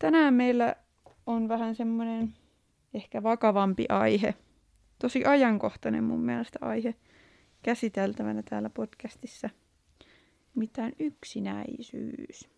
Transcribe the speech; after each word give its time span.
Tänään 0.00 0.34
meillä 0.34 0.74
on 1.26 1.48
vähän 1.48 1.74
semmoinen 1.74 2.34
ehkä 2.94 3.22
vakavampi 3.22 3.84
aihe. 3.88 4.34
Tosi 4.98 5.24
ajankohtainen 5.24 6.04
mun 6.04 6.20
mielestä 6.20 6.58
aihe 6.62 6.94
käsiteltävänä 7.62 8.42
täällä 8.42 8.70
podcastissa. 8.70 9.50
Mitään 10.54 10.92
yksinäisyys. 10.98 12.48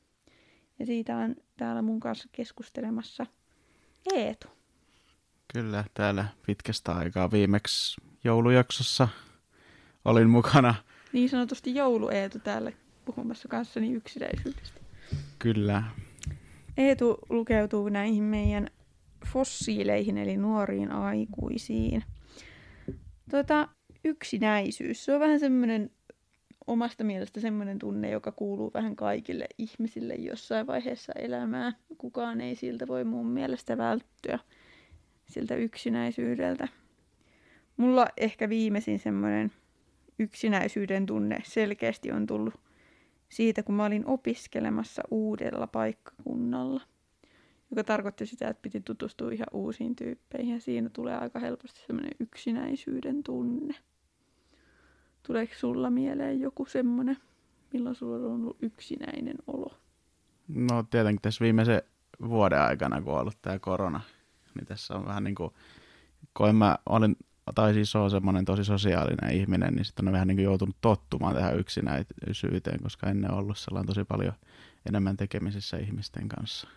Ja 0.78 0.86
siitä 0.86 1.16
on 1.16 1.36
täällä 1.56 1.82
mun 1.82 2.00
kanssa 2.00 2.28
keskustelemassa 2.32 3.26
Eetu. 4.14 4.48
Kyllä, 5.52 5.84
täällä 5.94 6.24
pitkästä 6.46 6.92
aikaa 6.92 7.30
viimeksi 7.30 8.00
joulujaksossa 8.24 9.08
olin 10.04 10.30
mukana. 10.30 10.74
Niin 11.12 11.28
sanotusti 11.28 11.74
joulu 11.74 12.08
Eetu 12.08 12.38
täällä 12.38 12.72
puhumassa 13.04 13.48
kanssani 13.48 13.92
yksinäisyydestä. 13.92 14.80
Kyllä. 15.38 15.82
Eetu 16.76 17.18
lukeutuu 17.30 17.88
näihin 17.88 18.24
meidän 18.24 18.66
fossiileihin, 19.26 20.18
eli 20.18 20.36
nuoriin 20.36 20.92
aikuisiin. 20.92 22.04
Tota, 23.30 23.68
yksinäisyys, 24.04 25.04
se 25.04 25.14
on 25.14 25.20
vähän 25.20 25.40
semmoinen 25.40 25.90
omasta 26.66 27.04
mielestä 27.04 27.40
semmoinen 27.40 27.78
tunne, 27.78 28.10
joka 28.10 28.32
kuuluu 28.32 28.70
vähän 28.74 28.96
kaikille 28.96 29.46
ihmisille 29.58 30.14
jossain 30.14 30.66
vaiheessa 30.66 31.12
elämää. 31.12 31.72
Kukaan 31.98 32.40
ei 32.40 32.54
siltä 32.54 32.88
voi 32.88 33.04
mun 33.04 33.26
mielestä 33.26 33.78
välttyä 33.78 34.38
siltä 35.26 35.54
yksinäisyydeltä. 35.54 36.68
Mulla 37.76 38.06
ehkä 38.16 38.48
viimeisin 38.48 38.98
semmoinen 38.98 39.52
yksinäisyyden 40.18 41.06
tunne 41.06 41.38
selkeästi 41.44 42.12
on 42.12 42.26
tullut 42.26 42.54
siitä, 43.32 43.62
kun 43.62 43.74
mä 43.74 43.84
olin 43.84 44.06
opiskelemassa 44.06 45.02
uudella 45.10 45.66
paikkakunnalla, 45.66 46.80
joka 47.70 47.84
tarkoitti 47.84 48.26
sitä, 48.26 48.48
että 48.48 48.62
piti 48.62 48.80
tutustua 48.80 49.30
ihan 49.30 49.46
uusiin 49.52 49.96
tyyppeihin 49.96 50.54
ja 50.54 50.60
siinä 50.60 50.88
tulee 50.88 51.16
aika 51.16 51.38
helposti 51.38 51.80
semmoinen 51.86 52.12
yksinäisyyden 52.20 53.22
tunne. 53.22 53.74
Tuleeko 55.22 55.52
sulla 55.56 55.90
mieleen 55.90 56.40
joku 56.40 56.66
semmoinen, 56.66 57.16
milloin 57.72 57.94
sulla 57.94 58.16
on 58.16 58.24
ollut 58.24 58.56
yksinäinen 58.62 59.36
olo? 59.46 59.74
No 60.48 60.82
tietenkin 60.82 61.22
tässä 61.22 61.42
viimeisen 61.42 61.82
vuoden 62.28 62.60
aikana, 62.60 63.02
kun 63.02 63.14
on 63.14 63.20
ollut 63.20 63.38
tämä 63.42 63.58
korona, 63.58 64.00
niin 64.54 64.66
tässä 64.66 64.94
on 64.94 65.06
vähän 65.06 65.24
niin 65.24 65.34
kuin, 65.34 65.50
kun 66.36 66.56
mä 66.56 66.78
olin, 66.86 67.16
tai 67.54 67.74
siis 67.74 67.96
on 67.96 68.10
semmoinen 68.10 68.44
tosi 68.44 68.64
sosiaalinen 68.64 69.30
ihminen, 69.32 69.74
niin 69.74 69.84
sitten 69.84 70.08
on 70.08 70.12
vähän 70.12 70.28
niin 70.28 70.36
kuin 70.36 70.44
joutunut 70.44 70.76
tottumaan 70.80 71.34
tähän 71.34 71.58
yksinäisyyteen, 71.58 72.82
koska 72.82 73.10
ennen 73.10 73.34
ollut 73.34 73.58
sellainen 73.58 73.86
tosi 73.86 74.04
paljon 74.04 74.32
enemmän 74.88 75.16
tekemisissä 75.16 75.76
ihmisten 75.76 76.28
kanssa. 76.28 76.68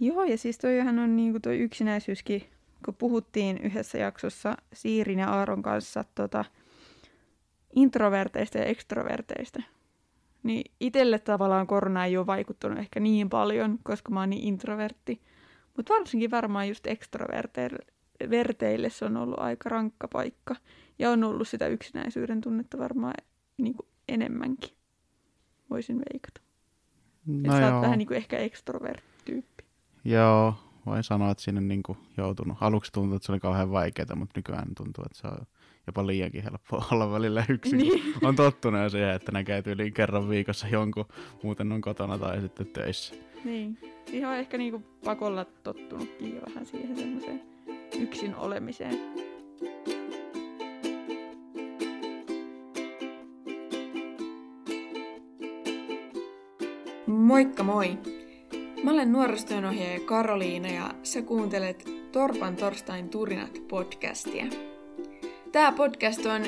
Joo, 0.00 0.24
ja 0.24 0.38
siis 0.38 0.58
toihan 0.58 0.98
on 0.98 1.16
niin 1.16 1.30
kuin 1.32 1.42
toi 1.42 1.58
yksinäisyyskin, 1.58 2.42
kun 2.84 2.94
puhuttiin 2.94 3.58
yhdessä 3.58 3.98
jaksossa 3.98 4.56
Siirin 4.72 5.18
ja 5.18 5.30
Aaron 5.30 5.62
kanssa 5.62 6.04
tota, 6.14 6.44
introverteista 7.76 8.58
ja 8.58 8.64
ekstroverteista. 8.64 9.62
Niin 10.42 10.72
itselle 10.80 11.18
tavallaan 11.18 11.66
korona 11.66 12.04
ei 12.04 12.16
ole 12.16 12.26
vaikuttanut 12.26 12.78
ehkä 12.78 13.00
niin 13.00 13.28
paljon, 13.28 13.78
koska 13.82 14.12
mä 14.12 14.20
oon 14.20 14.30
niin 14.30 14.42
introvertti. 14.42 15.20
Mutta 15.76 15.94
varsinkin 15.94 16.30
varmaan 16.30 16.68
just 16.68 16.86
ekstroverteille 16.86 17.97
se 18.88 19.04
on 19.04 19.16
ollut 19.16 19.38
aika 19.38 19.68
rankka 19.68 20.08
paikka. 20.08 20.56
Ja 20.98 21.10
on 21.10 21.24
ollut 21.24 21.48
sitä 21.48 21.66
yksinäisyyden 21.66 22.40
tunnetta 22.40 22.78
varmaan 22.78 23.14
niin 23.58 23.74
kuin 23.74 23.88
enemmänkin, 24.08 24.70
voisin 25.70 25.98
veikata. 25.98 26.40
No 27.26 27.54
Et 27.54 27.60
sä 27.60 27.74
oot 27.74 27.82
vähän 27.82 27.98
niin 27.98 28.06
kuin 28.06 28.16
ehkä 28.16 28.38
ekstrovertti-tyyppi. 28.38 29.64
Joo, 30.04 30.54
voin 30.86 31.02
sanoa, 31.02 31.30
että 31.30 31.50
on 31.56 31.68
niin 31.68 31.82
kuin 31.82 31.98
joutunut. 32.16 32.58
Aluksi 32.60 32.92
tuntui, 32.92 33.16
että 33.16 33.26
se 33.26 33.32
oli 33.32 33.40
kauhean 33.40 33.70
vaikeaa, 33.70 34.16
mutta 34.16 34.38
nykyään 34.38 34.74
tuntuu, 34.76 35.04
että 35.04 35.18
se 35.18 35.26
on 35.26 35.46
jopa 35.86 36.06
liiankin 36.06 36.42
helppo 36.42 36.84
olla 36.92 37.12
välillä 37.12 37.44
yksin. 37.48 37.78
Niin. 37.78 38.14
On 38.22 38.36
tottunut 38.36 38.82
jo 38.82 38.88
siihen, 38.88 39.10
että 39.10 39.32
näkee 39.32 39.62
tyyliin 39.62 39.92
kerran 39.92 40.28
viikossa 40.28 40.68
jonkun, 40.68 41.04
muuten 41.42 41.72
on 41.72 41.80
kotona 41.80 42.18
tai 42.18 42.40
sitten 42.40 42.66
töissä. 42.66 43.14
Niin. 43.44 43.78
Ihan 44.12 44.38
ehkä 44.38 44.58
niinku 44.58 44.82
pakolla 45.04 45.44
tottunutkin 45.44 46.34
jo 46.34 46.40
vähän 46.46 46.66
siihen 46.66 46.96
semmoiseen 46.96 47.42
yksin 48.00 48.34
olemiseen. 48.34 48.98
Moikka 57.06 57.62
moi! 57.62 57.98
Mä 58.84 58.90
olen 58.90 59.12
nuorisotyönohjaaja 59.12 60.00
Karoliina 60.00 60.68
ja 60.68 60.90
sä 61.02 61.22
kuuntelet 61.22 61.84
Torpan 62.12 62.56
torstain 62.56 63.08
turinat 63.08 63.58
podcastia. 63.68 64.46
Tämä 65.52 65.72
podcast 65.72 66.26
on 66.26 66.42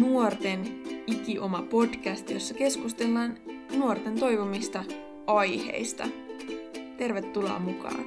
nuorten 0.00 0.82
ikioma 1.06 1.62
podcast, 1.62 2.30
jossa 2.30 2.54
keskustellaan 2.54 3.38
nuorten 3.76 4.20
toivomista 4.20 4.84
aiheista. 5.26 6.04
Tervetuloa 6.96 7.58
mukaan! 7.58 8.04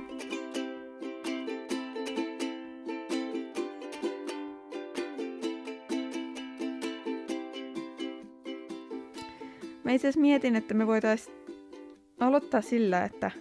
Mä 9.92 9.96
itse 9.96 10.08
asiassa 10.08 10.22
mietin, 10.22 10.56
että 10.56 10.74
me 10.74 10.88
voitaisiin 10.88 11.36
aloittaa 12.20 12.62
sillä, 12.62 13.04
että 13.04 13.32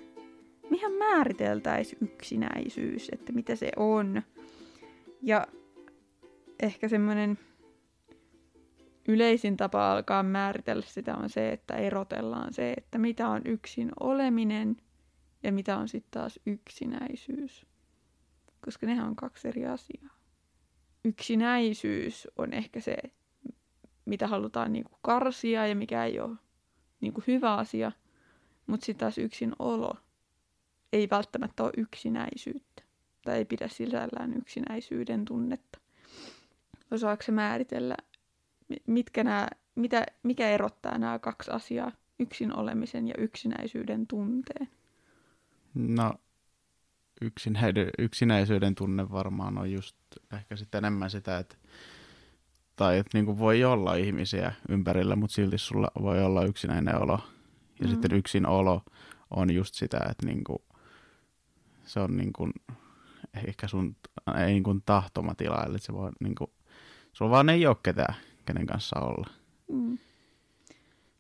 mihän 0.71 0.93
määriteltäisiin 0.93 1.99
yksinäisyys, 2.03 3.09
että 3.13 3.33
mitä 3.33 3.57
se 3.57 3.71
on. 3.77 4.23
Ja 5.23 5.47
ehkä 6.63 6.89
semmoinen 6.89 7.39
yleisin 9.09 9.57
tapa 9.57 9.93
alkaa 9.93 10.23
määritellä 10.23 10.87
sitä 10.87 11.17
on 11.17 11.29
se, 11.29 11.49
että 11.49 11.75
erotellaan 11.75 12.55
se, 12.55 12.73
että 12.77 12.99
mitä 12.99 13.29
on 13.29 13.43
yksin 13.45 13.91
oleminen 14.01 14.77
ja 15.43 15.53
mitä 15.53 15.77
on 15.77 15.89
sitten 15.89 16.21
taas 16.21 16.41
yksinäisyys. 16.47 17.67
Koska 18.65 18.87
nehän 18.87 19.09
on 19.09 19.17
kaksi 19.17 19.49
eri 19.49 19.67
asiaa. 19.67 20.17
Yksinäisyys 21.05 22.29
on 22.39 22.53
ehkä 22.53 22.81
se, 22.81 22.97
mitä 24.11 24.27
halutaan 24.27 24.73
niinku 24.73 24.99
karsia 25.03 25.67
ja 25.67 25.75
mikä 25.75 26.05
ei 26.05 26.21
ole 26.21 26.37
niinku 27.01 27.23
hyvä 27.27 27.55
asia. 27.55 27.93
Mutta 28.67 28.87
sitten 28.87 29.01
taas 29.01 29.19
yksin 29.19 29.53
olo 29.59 29.97
ei 30.93 31.09
välttämättä 31.11 31.63
ole 31.63 31.73
yksinäisyyttä. 31.77 32.83
Tai 33.25 33.37
ei 33.37 33.45
pidä 33.45 33.69
sisällään 33.69 34.37
yksinäisyyden 34.37 35.25
tunnetta. 35.25 35.79
Osaako 36.91 37.23
se 37.23 37.33
määritellä, 37.33 37.97
mitkä 38.87 39.25
nämä, 39.25 39.49
mitä, 39.75 40.07
mikä 40.23 40.51
erottaa 40.51 40.99
nämä 40.99 41.19
kaksi 41.19 41.51
asiaa, 41.51 41.93
yksin 42.19 42.57
olemisen 42.57 43.09
ja 43.09 43.15
yksinäisyyden 43.19 44.07
tunteen? 44.07 44.69
No, 45.75 46.15
yksinäisyyden 47.99 48.75
tunne 48.75 49.11
varmaan 49.11 49.59
on 49.59 49.73
just 49.73 49.97
ehkä 50.33 50.57
sitten 50.57 50.79
enemmän 50.79 51.11
sitä, 51.11 51.39
että 51.39 51.57
tai 52.81 52.99
että 52.99 53.19
niin 53.19 53.39
voi 53.39 53.65
olla 53.65 53.95
ihmisiä 53.95 54.53
ympärillä, 54.69 55.17
mutta 55.17 55.35
silti 55.35 55.59
sulla 55.59 55.91
voi 56.03 56.25
olla 56.25 56.45
yksinäinen 56.45 57.03
olo. 57.03 57.21
Ja 57.81 57.87
mm. 57.87 57.91
sitten 57.91 58.15
yksin 58.15 58.47
olo 58.47 58.83
on 59.31 59.55
just 59.55 59.75
sitä, 59.75 59.99
että 60.11 60.27
niin 60.27 60.45
kuin, 60.45 60.59
se 61.85 62.01
on 62.01 62.17
niin 62.17 62.33
kuin, 62.33 62.53
ehkä 63.47 63.69
sun 63.69 63.97
ei 64.39 64.47
niin 64.47 64.63
kuin 64.63 64.83
tahtomatila, 64.87 65.65
eli 65.65 65.79
se 65.79 65.93
voi 65.93 66.11
niin 66.21 66.35
kuin, 66.35 66.51
Sulla 67.13 67.31
vaan 67.31 67.49
ei 67.49 67.67
ole 67.67 67.77
ketään, 67.83 68.15
kenen 68.47 68.67
kanssa 68.67 69.01
olla. 69.01 69.31
Mm. 69.69 69.99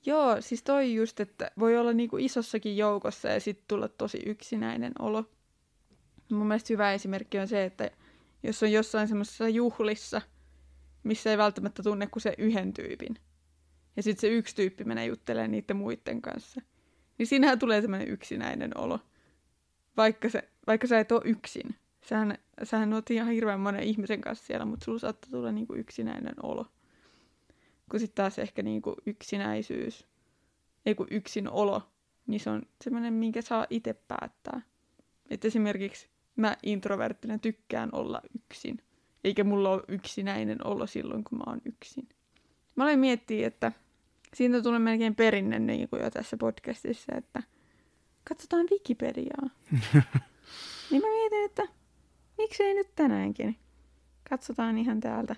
Joo, 0.06 0.36
siis 0.40 0.62
toi 0.62 0.94
just, 0.94 1.20
että 1.20 1.50
voi 1.58 1.78
olla 1.78 1.92
niinku 1.92 2.16
isossakin 2.16 2.76
joukossa 2.76 3.28
ja 3.28 3.40
sitten 3.40 3.64
tulla 3.68 3.88
tosi 3.88 4.22
yksinäinen 4.26 4.92
olo. 4.98 5.24
Mun 6.30 6.46
mielestä 6.46 6.72
hyvä 6.72 6.92
esimerkki 6.92 7.38
on 7.38 7.48
se, 7.48 7.64
että 7.64 7.90
jos 8.42 8.62
on 8.62 8.72
jossain 8.72 9.08
semmoisessa 9.08 9.48
juhlissa, 9.48 10.22
missä 11.02 11.30
ei 11.30 11.38
välttämättä 11.38 11.82
tunne 11.82 12.06
kuin 12.06 12.22
se 12.22 12.34
yhden 12.38 12.72
tyypin, 12.72 13.16
ja 13.96 14.02
sitten 14.02 14.20
se 14.20 14.36
yksi 14.36 14.56
tyyppi 14.56 14.84
menee 14.84 15.06
juttelemaan 15.06 15.50
niiden 15.50 15.76
muiden 15.76 16.22
kanssa, 16.22 16.60
niin 17.18 17.26
siinähän 17.26 17.58
tulee 17.58 17.80
semmoinen 17.80 18.08
yksinäinen 18.08 18.78
olo, 18.78 19.00
vaikka, 19.96 20.28
se, 20.28 20.48
vaikka 20.66 20.86
sä 20.86 21.00
et 21.00 21.12
ole 21.12 21.22
yksin. 21.24 21.74
Sähän, 22.04 22.38
sähän 22.62 22.92
oot 22.92 23.10
ihan 23.10 23.28
hirveän 23.28 23.60
monen 23.60 23.82
ihmisen 23.82 24.20
kanssa 24.20 24.46
siellä, 24.46 24.64
mutta 24.64 24.84
sulla 24.84 24.98
saattaa 24.98 25.30
tulla 25.30 25.52
niinku 25.52 25.74
yksinäinen 25.74 26.34
olo. 26.42 26.66
Kun 27.90 28.00
sitten 28.00 28.14
taas 28.14 28.38
ehkä 28.38 28.62
niinku 28.62 28.96
yksinäisyys, 29.06 30.06
ei 30.86 30.94
kun 30.94 31.06
yksin 31.10 31.50
olo, 31.50 31.82
niin 32.26 32.40
se 32.40 32.50
on 32.50 32.62
semmoinen, 32.84 33.12
minkä 33.12 33.42
saa 33.42 33.66
itse 33.70 33.94
päättää. 33.94 34.62
Että 35.30 35.48
esimerkiksi 35.48 36.08
mä 36.36 36.56
introverttina 36.62 37.38
tykkään 37.38 37.88
olla 37.92 38.22
yksin, 38.34 38.82
eikä 39.24 39.44
mulla 39.44 39.70
ole 39.70 39.82
yksinäinen 39.88 40.66
olo 40.66 40.86
silloin, 40.86 41.24
kun 41.24 41.38
mä 41.38 41.44
oon 41.46 41.60
yksin. 41.64 42.08
Mä 42.76 42.84
olen 42.84 42.98
miettiä, 42.98 43.46
että 43.46 43.72
siitä 44.34 44.62
tulee 44.62 44.78
melkein 44.78 45.14
perinne 45.14 45.58
niin 45.58 45.88
kuin 45.88 46.02
jo 46.02 46.10
tässä 46.10 46.36
podcastissa, 46.36 47.12
että 47.16 47.42
katsotaan 48.28 48.66
Wikipediaa. 48.70 49.50
niin 50.90 51.02
mä 51.02 51.08
mietin, 51.08 51.44
että 51.44 51.62
miksei 52.38 52.74
nyt 52.74 52.94
tänäänkin. 52.96 53.56
Katsotaan 54.30 54.78
ihan 54.78 55.00
täältä, 55.00 55.36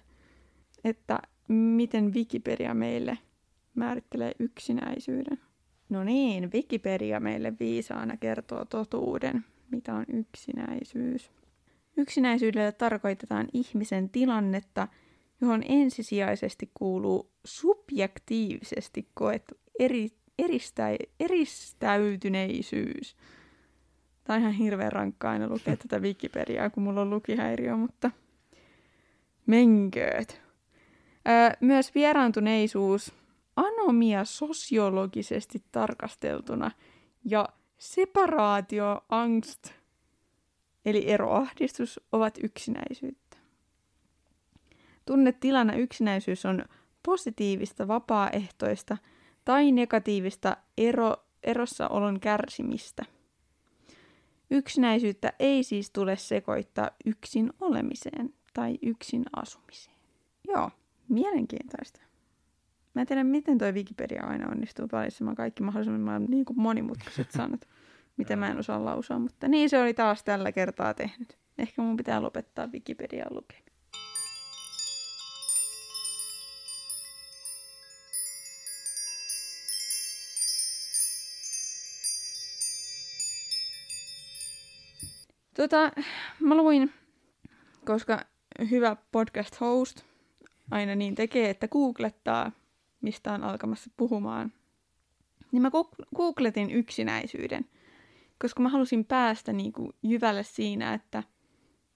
että 0.85 1.19
miten 1.49 2.15
Wikipedia 2.15 2.75
meille 2.75 3.19
määrittelee 3.75 4.33
yksinäisyyden. 4.39 5.41
No 5.89 6.05
niin, 6.05 6.53
Wikipedia 6.53 7.21
meille 7.21 7.53
viisaana 7.61 8.17
kertoo 8.17 8.65
totuuden, 8.65 9.45
mitä 9.71 9.95
on 9.95 10.05
yksinäisyys. 10.09 11.31
Yksinäisyydellä 11.97 12.73
tarkoitetaan 12.73 13.49
ihmisen 13.53 14.11
tilannetta, 14.11 14.89
johon 15.41 15.63
ensisijaisesti 15.69 16.71
kuuluu 16.75 17.31
subjektiivisesti 17.45 19.09
koettu 19.15 19.55
eri, 19.79 20.09
eristä, 20.39 20.89
eristäytyneisyys. 21.21 23.17
Tämä 24.25 24.35
on 24.37 24.41
ihan 24.41 24.53
hirveän 24.53 24.93
rankkaa 24.93 25.33
aina 25.33 25.49
lukea 25.49 25.77
tätä 25.77 25.99
Wikipediaa, 25.99 26.71
kun 26.71 26.83
mulla 26.83 27.01
on 27.01 27.11
lukihäiriö, 27.11 27.77
mutta 27.77 28.11
menkööt. 29.47 30.43
Öö, 31.29 31.51
myös 31.61 31.95
vieraantuneisuus, 31.95 33.13
anomia 33.57 34.25
sosiologisesti 34.25 35.63
tarkasteltuna 35.73 36.71
ja 37.25 37.49
separaatioangst, 37.79 39.73
eli 40.85 41.11
eroahdistus, 41.11 42.01
ovat 42.13 42.39
yksinäisyyttä. 42.43 43.37
Tunnetilana 45.07 45.75
yksinäisyys 45.75 46.47
on 46.47 46.65
positiivista 47.03 47.89
vapaaehtoista 47.89 48.97
tai 49.45 49.73
negatiivista 49.73 50.57
ero, 50.79 51.17
erossaolon 51.43 52.21
kärsimistä. 52.21 53.05
Yksinäisyyttä 54.51 55.33
ei 55.39 55.63
siis 55.63 55.91
tule 55.91 56.17
sekoittaa 56.17 56.91
yksin 57.07 57.53
olemiseen 57.61 58.35
tai 58.55 58.79
yksin 58.83 59.25
asumiseen. 59.37 59.97
Joo, 60.49 60.71
mielenkiintoista. 61.09 62.01
Mä 62.95 63.01
en 63.01 63.07
tiedä, 63.07 63.25
miten 63.25 63.59
toi 63.59 63.73
Wikipedia 63.73 64.23
aina 64.25 64.49
onnistuu 64.49 64.89
valitsemaan 64.93 65.37
kaikki 65.37 65.63
mahdollisimman 65.63 66.25
niin 66.25 66.45
kuin 66.45 66.61
monimutkaiset 66.61 67.31
sanat, 67.31 67.61
mitä 68.23 68.37
mä 68.37 68.49
en 68.49 68.59
osaa 68.59 68.85
lausua, 68.85 69.19
mutta 69.19 69.49
niin 69.49 69.71
se 69.71 69.83
oli 69.83 69.95
taas 69.95 70.23
tällä 70.23 70.53
kertaa 70.53 70.95
tehnyt. 70.95 71.39
Ehkä 71.59 71.83
mun 71.83 71.97
pitää 71.97 72.23
lopettaa 72.23 72.67
Wikipedia 72.67 73.27
lukeminen. 73.31 73.73
Tota, 85.57 85.93
mä 86.41 86.55
luin, 86.55 86.93
koska 87.85 88.25
hyvä 88.71 88.97
podcast 89.13 89.61
host 89.61 90.03
aina 90.71 90.95
niin 90.95 91.15
tekee, 91.15 91.51
että 91.51 91.69
googlettaa, 91.69 92.53
mistä 93.01 93.33
on 93.33 93.43
alkamassa 93.43 93.91
puhumaan. 93.97 94.53
Niin 95.53 95.63
mä 95.63 95.71
googletin 96.17 96.71
yksinäisyyden, 96.71 97.65
koska 98.43 98.63
mä 98.63 98.69
halusin 98.69 99.05
päästä 99.05 99.53
niin 99.53 99.73
kuin 99.73 99.93
jyvälle 100.03 100.43
siinä, 100.43 100.95
että 100.95 101.23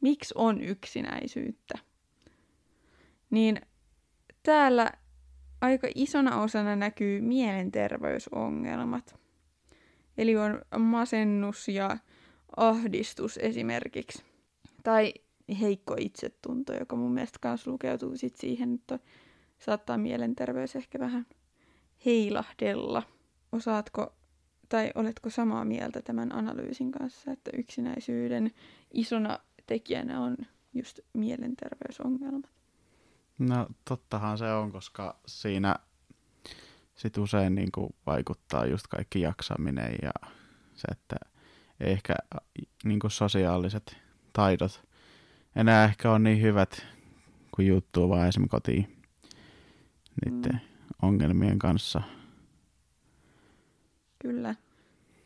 miksi 0.00 0.34
on 0.36 0.60
yksinäisyyttä. 0.60 1.78
Niin 3.30 3.60
täällä 4.42 4.92
aika 5.60 5.88
isona 5.94 6.40
osana 6.40 6.76
näkyy 6.76 7.20
mielenterveysongelmat. 7.20 9.20
Eli 10.18 10.36
on 10.36 10.62
masennus 10.78 11.68
ja 11.68 11.98
ahdistus 12.56 13.38
esimerkiksi. 13.42 14.24
Tai 14.82 15.14
heikko 15.60 15.96
itsetunto, 15.98 16.74
joka 16.74 16.96
mun 16.96 17.12
mielestä 17.12 17.48
myös 17.48 17.66
lukeutuu 17.66 18.16
sit 18.16 18.36
siihen, 18.36 18.74
että 18.74 18.98
saattaa 19.58 19.98
mielenterveys 19.98 20.76
ehkä 20.76 20.98
vähän 20.98 21.26
heilahdella. 22.06 23.02
Osaatko 23.52 24.16
tai 24.68 24.90
oletko 24.94 25.30
samaa 25.30 25.64
mieltä 25.64 26.02
tämän 26.02 26.34
analyysin 26.34 26.92
kanssa, 26.92 27.32
että 27.32 27.50
yksinäisyyden 27.54 28.50
isona 28.94 29.38
tekijänä 29.66 30.20
on 30.20 30.36
just 30.74 31.00
mielenterveysongelmat? 31.12 32.50
No 33.38 33.66
tottahan 33.84 34.38
se 34.38 34.52
on, 34.52 34.72
koska 34.72 35.16
siinä 35.26 35.76
sit 36.94 37.18
usein 37.18 37.54
niin 37.54 37.72
kuin 37.72 37.94
vaikuttaa 38.06 38.66
just 38.66 38.86
kaikki 38.86 39.20
jaksaminen 39.20 39.94
ja 40.02 40.30
se, 40.74 40.88
että 40.90 41.16
ei 41.80 41.92
ehkä 41.92 42.14
niin 42.84 42.98
kuin 42.98 43.10
sosiaaliset 43.10 43.96
taidot 44.32 44.86
enää 45.56 45.84
ehkä 45.84 46.12
on 46.12 46.22
niin 46.22 46.42
hyvät, 46.42 46.86
kuin 47.54 47.68
juttuu 47.68 48.08
vaan 48.08 48.28
esimerkiksi 48.28 48.50
kotiin 48.50 48.96
niiden 50.24 50.52
mm. 50.52 50.60
ongelmien 51.02 51.58
kanssa. 51.58 52.02
Kyllä. 54.26 54.54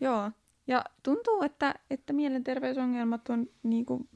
Joo. 0.00 0.30
Ja 0.66 0.84
tuntuu, 1.02 1.42
että, 1.42 1.74
että 1.90 2.12
mielenterveysongelmat 2.12 3.30
on 3.30 3.46
niin 3.62 3.86
kuin 3.86 4.08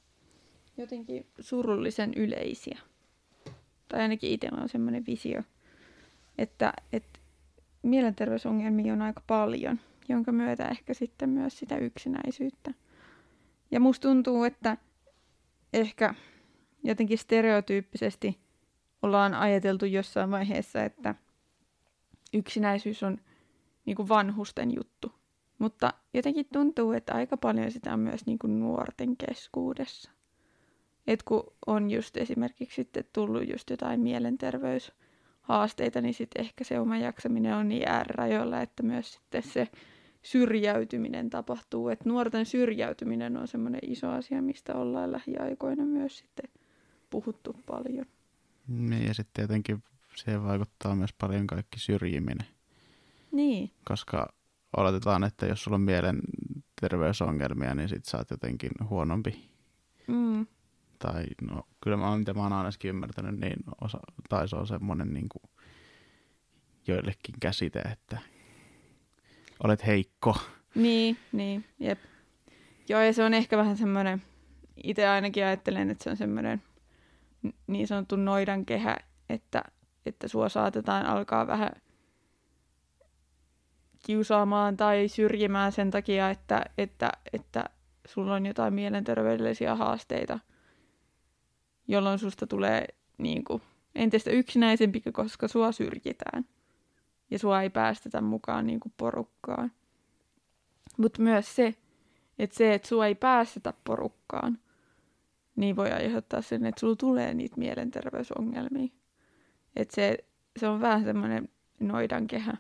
jotenkin 0.77 1.27
surullisen 1.41 2.15
yleisiä. 2.17 2.79
Tai 3.89 4.01
ainakin 4.01 4.31
itsellä 4.31 4.63
on 4.63 4.69
semmoinen 4.69 5.07
visio, 5.07 5.43
että, 6.39 6.73
että 6.93 7.21
mielenterveysongelmia 7.83 8.93
on 8.93 9.03
aika 9.03 9.23
paljon, 9.27 9.81
jonka 10.09 10.33
myötä 10.33 10.69
ehkä 10.69 10.95
sitten 10.95 11.31
myös 11.31 11.59
sitä 11.59 11.77
yksinäisyyttä. 11.77 12.75
Ja 13.71 13.81
musta 13.81 14.09
tuntuu, 14.09 14.45
että 14.45 14.77
ehkä 15.73 16.15
jotenkin 16.83 17.19
stereotyyppisesti 17.19 18.39
ollaan 19.03 19.35
ajateltu 19.35 19.87
jossain 19.87 20.31
vaiheessa, 20.31 20.85
että 20.85 21.15
yksinäisyys 22.33 23.03
on 23.03 23.19
niin 23.87 23.97
kuin 23.97 24.09
vanhusten 24.09 24.77
juttu. 24.77 25.13
Mutta 25.59 25.93
jotenkin 26.15 26.47
tuntuu, 26.53 26.93
että 26.93 27.15
aika 27.15 27.37
paljon 27.37 27.71
sitä 27.71 27.93
on 27.93 28.01
myös 28.01 28.27
niin 28.27 28.39
kuin 28.39 28.61
nuorten 28.61 29.17
keskuudessa. 29.17 30.11
Et 31.07 31.23
kun 31.23 31.53
on 31.67 31.91
just 31.91 32.17
esimerkiksi 32.17 32.75
sitten 32.75 33.05
tullut 33.13 33.49
just 33.53 33.71
jotain 33.71 34.01
mielenterveyshaasteita, 34.01 36.01
niin 36.01 36.15
sitten 36.15 36.45
ehkä 36.45 36.65
se 36.65 36.81
oma 36.81 36.97
jaksaminen 36.97 37.55
on 37.55 37.69
niin 37.69 37.89
äärärajoilla, 37.89 38.61
että 38.61 38.83
myös 38.83 39.13
sitten 39.13 39.43
se 39.43 39.69
syrjäytyminen 40.23 41.31
tapahtuu. 41.31 41.89
Et 41.89 42.05
nuorten 42.05 42.47
syrjäytyminen 42.47 43.37
on 43.37 43.49
semmoinen 43.49 43.81
iso 43.83 44.11
asia, 44.11 44.43
mistä 44.43 44.75
ollaan 44.75 45.13
lähiaikoina 45.13 45.85
myös 45.85 46.19
sitten 46.19 46.51
puhuttu 47.11 47.57
paljon. 47.67 48.07
Niin, 48.69 49.07
ja 49.07 49.15
sitten 49.15 49.35
tietenkin 49.35 49.83
siihen 50.15 50.45
vaikuttaa 50.45 50.97
myös 50.97 51.15
paljon 51.21 51.47
kaikki 51.47 51.81
syrjiminen. 51.81 52.47
Niin. 53.35 53.71
Koska 53.85 54.29
oletetaan, 54.77 55.25
että 55.25 55.47
jos 55.47 55.65
sulla 55.65 55.75
on 55.75 55.81
mielenterveysongelmia, 55.81 57.75
niin 57.75 57.89
sit 57.89 58.05
sä 58.05 58.19
oot 58.19 58.31
jotenkin 58.31 58.71
huonompi. 58.89 59.51
Mm. 60.07 60.47
Tai 60.99 61.25
no, 61.51 61.63
kyllä 61.81 61.97
mä, 61.97 62.17
mitä 62.17 62.35
mä 62.35 62.43
oon 62.43 62.53
ainakin 62.53 62.89
ymmärtänyt, 62.89 63.41
niin 63.41 63.57
osa, 63.81 63.99
tai 64.29 64.49
se 64.49 64.57
on 64.57 64.67
semmoinen 64.67 65.15
niin 65.15 65.29
kuin 65.29 65.43
joillekin 66.87 67.35
käsite, 67.41 67.79
että 67.79 68.19
olet 69.65 69.87
heikko. 69.87 70.37
Niin, 70.75 71.17
niin, 71.33 71.65
jep. 71.81 71.99
Joo, 72.89 73.01
ja 73.01 73.13
se 73.13 73.25
on 73.25 73.35
ehkä 73.35 73.57
vähän 73.57 73.77
semmoinen, 73.77 74.23
itse 74.85 75.09
ainakin 75.09 75.45
ajattelen, 75.45 75.91
että 75.91 76.05
se 76.05 76.11
on 76.11 76.17
semmoinen 76.17 76.63
niin 77.67 77.87
sanottu 77.87 78.17
noidan 78.17 78.67
kehä, 78.67 78.97
että, 79.29 79.65
että 80.07 80.29
sua 80.29 80.49
saatetaan 80.49 81.07
alkaa 81.07 81.47
vähän 81.47 81.71
kiusaamaan 84.07 84.77
tai 84.77 85.09
syrjimään 85.09 85.73
sen 85.73 85.91
takia, 85.91 86.31
että, 86.31 86.65
että, 86.79 87.13
että 87.33 87.65
sulla 88.07 88.35
on 88.35 88.47
jotain 88.47 88.75
mielenterveydellisiä 88.75 89.75
haasteita, 89.75 90.39
jolloin 91.89 92.19
susta 92.19 92.47
tulee 92.47 92.87
niin 93.19 93.45
kuin, 93.45 93.63
entistä 93.95 94.31
yksinäisempi, 94.31 95.01
koska 95.01 95.49
sua 95.49 95.73
syrjitään 95.73 96.45
ja 97.31 97.39
sua 97.39 97.63
ei 97.63 97.71
päästetä 97.71 98.21
mukaan 98.21 98.67
niin 98.67 98.81
kuin 98.81 98.93
porukkaan. 98.97 99.73
Mutta 100.97 101.23
myös 101.23 101.57
se, 101.57 101.75
että 102.39 102.57
se, 102.57 102.75
että 102.75 102.89
sua 102.89 103.07
ei 103.07 103.15
päästetä 103.15 103.75
porukkaan, 103.85 104.59
niin 105.57 105.77
voi 105.77 105.93
aiheuttaa 105.93 106.43
sen, 106.43 106.67
että 106.67 106.81
sulla 106.81 106.97
tulee 106.97 107.35
niitä 107.35 107.57
mielenterveysongelmia. 107.57 108.89
Että 109.77 109.95
se, 109.95 110.19
se 110.57 110.69
on 110.69 110.81
vähän 110.81 111.05
semmoinen 111.05 111.49
noidankehä. 111.81 112.57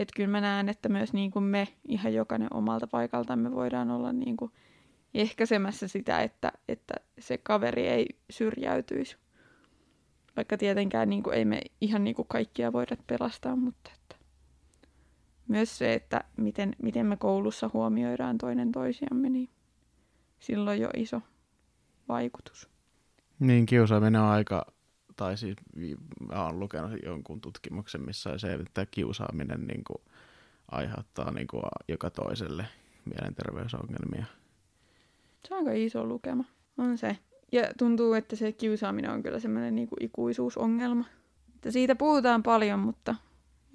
Että 0.00 0.12
kyllä 0.16 0.28
mä 0.28 0.40
näen, 0.40 0.68
että 0.68 0.88
myös 0.88 1.12
niin 1.12 1.30
kuin 1.30 1.44
me 1.44 1.68
ihan 1.88 2.14
jokainen 2.14 2.54
omalta 2.54 2.86
paikaltamme 2.86 3.52
voidaan 3.52 3.90
olla 3.90 4.12
niin 4.12 4.36
kuin 4.36 4.52
ehkäisemässä 5.14 5.88
sitä, 5.88 6.22
että, 6.22 6.52
että 6.68 6.94
se 7.18 7.38
kaveri 7.38 7.86
ei 7.86 8.06
syrjäytyisi. 8.30 9.16
Vaikka 10.36 10.58
tietenkään 10.58 11.10
niin 11.10 11.22
kuin, 11.22 11.36
ei 11.36 11.44
me 11.44 11.60
ihan 11.80 12.04
niin 12.04 12.14
kuin 12.16 12.28
kaikkia 12.28 12.72
voida 12.72 12.96
pelastaa, 13.06 13.56
mutta 13.56 13.90
että 13.94 14.16
myös 15.48 15.78
se, 15.78 15.94
että 15.94 16.24
miten, 16.36 16.76
miten 16.82 17.06
me 17.06 17.16
koulussa 17.16 17.70
huomioidaan 17.72 18.38
toinen 18.38 18.72
toisiamme, 18.72 19.28
niin 19.28 19.48
silloin 20.38 20.80
jo 20.80 20.90
iso 20.96 21.22
vaikutus. 22.08 22.70
Niin, 23.40 23.66
kiusaaminen 23.66 24.20
on 24.20 24.28
aika, 24.28 24.66
tai 25.20 25.36
siis 25.36 25.56
mä 26.28 26.44
oon 26.44 26.60
lukenut 26.60 26.90
jonkun 27.04 27.40
tutkimuksen, 27.40 28.00
missä 28.06 28.38
se, 28.38 28.52
että 28.52 28.86
kiusaaminen 28.86 29.66
niin 29.66 29.84
kuin 29.84 30.02
aiheuttaa 30.70 31.30
niin 31.30 31.46
kuin 31.46 31.62
joka 31.88 32.10
toiselle 32.10 32.66
mielenterveysongelmia. 33.04 34.24
Se 35.48 35.54
on 35.54 35.58
aika 35.58 35.72
iso 35.72 36.04
lukema, 36.04 36.44
on 36.78 36.98
se. 36.98 37.18
Ja 37.52 37.62
tuntuu, 37.78 38.12
että 38.12 38.36
se 38.36 38.52
kiusaaminen 38.52 39.10
on 39.10 39.22
kyllä 39.22 39.40
semmoinen 39.40 39.74
niin 39.74 39.88
kuin 39.88 40.04
ikuisuusongelma. 40.04 41.04
Että 41.54 41.70
siitä 41.70 41.94
puhutaan 41.94 42.42
paljon, 42.42 42.78
mutta 42.78 43.14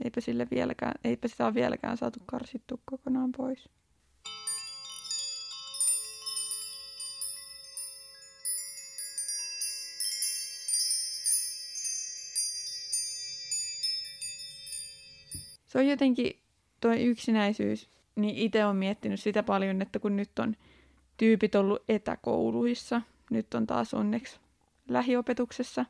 eipä, 0.03 0.21
sille 0.21 0.47
vieläkään, 0.51 0.93
eipä 1.03 1.27
sitä 1.27 1.45
ole 1.45 1.53
vieläkään 1.53 1.97
saatu 1.97 2.19
karsittua 2.25 2.77
kokonaan 2.85 3.31
pois. 3.37 3.69
Se 15.75 15.79
on 15.79 15.88
jotenkin 15.88 16.39
tuo 16.82 16.94
yksinäisyys, 16.94 17.89
niin 18.15 18.36
itse 18.36 18.65
olen 18.65 18.75
miettinyt 18.75 19.20
sitä 19.20 19.44
paljon, 19.44 19.82
että 19.82 20.00
kun 20.00 20.15
nyt 20.15 20.39
on 20.39 20.55
tyypit 21.17 21.55
ollut 21.55 21.84
etäkouluissa, 21.89 23.01
nyt 23.29 23.53
on 23.53 23.67
taas 23.67 23.94
onneksi 23.94 24.39
lähiopetuksessa, 24.89 25.86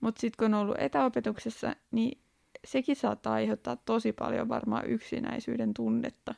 mutta 0.00 0.20
sitten 0.20 0.36
kun 0.46 0.54
on 0.54 0.60
ollut 0.60 0.76
etäopetuksessa, 0.78 1.76
niin 1.90 2.18
sekin 2.64 2.96
saattaa 2.96 3.32
aiheuttaa 3.32 3.76
tosi 3.76 4.12
paljon 4.12 4.48
varmaan 4.48 4.90
yksinäisyyden 4.90 5.74
tunnetta. 5.74 6.34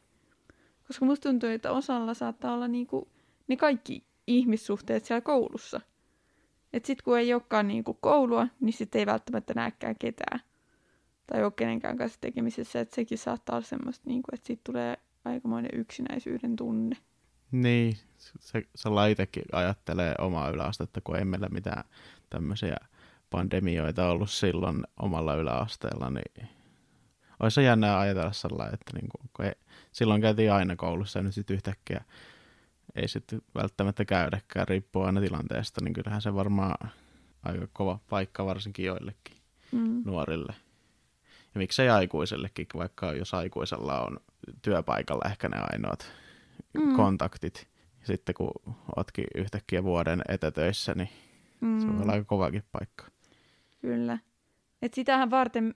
Koska 0.87 1.05
musta 1.05 1.29
tuntuu, 1.29 1.49
että 1.49 1.73
osalla 1.73 2.15
saattaa 2.15 2.55
olla 2.55 2.69
niinku 2.69 3.09
ne 3.49 3.57
kaikki 3.57 4.05
ihmissuhteet 4.27 5.05
siellä 5.05 5.21
koulussa. 5.21 5.81
Et 6.73 6.85
sit 6.85 7.03
kun 7.03 7.19
ei 7.19 7.35
olekaan 7.35 7.69
niinku 7.69 7.95
koulua, 7.95 8.47
niin 8.61 8.73
sitten 8.73 8.99
ei 8.99 9.07
välttämättä 9.07 9.55
näekään 9.55 9.97
ketään. 9.99 10.41
Tai 11.33 11.45
ole 11.45 11.53
kenenkään 11.57 11.97
kanssa 11.97 12.21
tekemisessä, 12.21 12.81
että 12.81 12.95
sekin 12.95 13.19
saattaa 13.19 13.57
olla 13.57 13.67
semmoista, 13.67 14.03
niinku, 14.07 14.29
että 14.33 14.47
siitä 14.47 14.63
tulee 14.65 14.97
aikamoinen 15.25 15.71
yksinäisyyden 15.75 16.57
tunne. 16.57 16.97
Niin, 17.51 17.97
se, 18.19 18.63
se 18.75 18.89
laitekin 18.89 19.43
ajattelee 19.53 20.15
omaa 20.19 20.51
yläastetta, 20.51 21.01
kun 21.01 21.17
ei 21.17 21.25
meillä 21.25 21.49
mitään 21.49 21.85
tämmöisiä 22.31 22.77
pandemioita 23.31 24.09
ollut 24.09 24.31
silloin 24.31 24.85
omalla 25.03 25.35
yläasteella, 25.35 26.11
niin 26.11 26.49
olisi 27.41 27.65
jännää 27.65 27.99
ajatella 27.99 28.33
sellainen, 28.33 28.75
että 28.75 28.93
niin 28.95 29.09
kuin, 29.09 29.31
kun 29.37 29.45
ei, 29.45 29.53
silloin 29.93 30.21
käytiin 30.21 30.53
aina 30.53 30.77
koulussa 30.77 31.19
ja 31.19 31.23
nyt 31.23 31.35
sitten 31.35 31.55
yhtäkkiä 31.55 32.05
ei 32.95 33.09
sitten 33.09 33.43
välttämättä 33.55 34.05
käydäkään, 34.05 34.69
riippuu 34.69 35.03
aina 35.03 35.21
tilanteesta, 35.21 35.85
niin 35.85 35.95
kyllähän 35.95 36.23
se 36.23 36.35
varmaan 36.35 36.91
aika 37.43 37.69
kova 37.73 37.99
paikka 38.11 38.47
varsinkin 38.47 38.85
joillekin 38.85 39.37
mm. 39.73 40.03
nuorille. 40.05 40.55
Ja 41.59 41.61
miksei 41.61 41.89
aikuisellekin, 41.89 42.67
vaikka 42.75 43.13
jos 43.13 43.35
aikuisella 43.35 44.01
on 44.01 44.21
työpaikalla 44.63 45.31
ehkä 45.31 45.49
ne 45.49 45.57
ainoat 45.73 46.13
mm. 46.75 46.97
kontaktit. 46.97 47.69
Ja 48.01 48.07
sitten 48.07 48.35
kun 48.35 48.51
ootkin 48.97 49.25
yhtäkkiä 49.35 49.85
vuoden 49.85 50.23
etätöissä, 50.29 50.95
niin 50.95 51.09
mm. 51.61 51.81
se 51.81 51.87
voi 51.87 52.03
olla 52.03 52.13
aika 52.13 52.25
kovakin 52.25 52.63
paikka. 52.73 53.05
Kyllä. 53.81 54.19
Et 54.83 54.95
sitähän 54.95 55.31
varten 55.31 55.75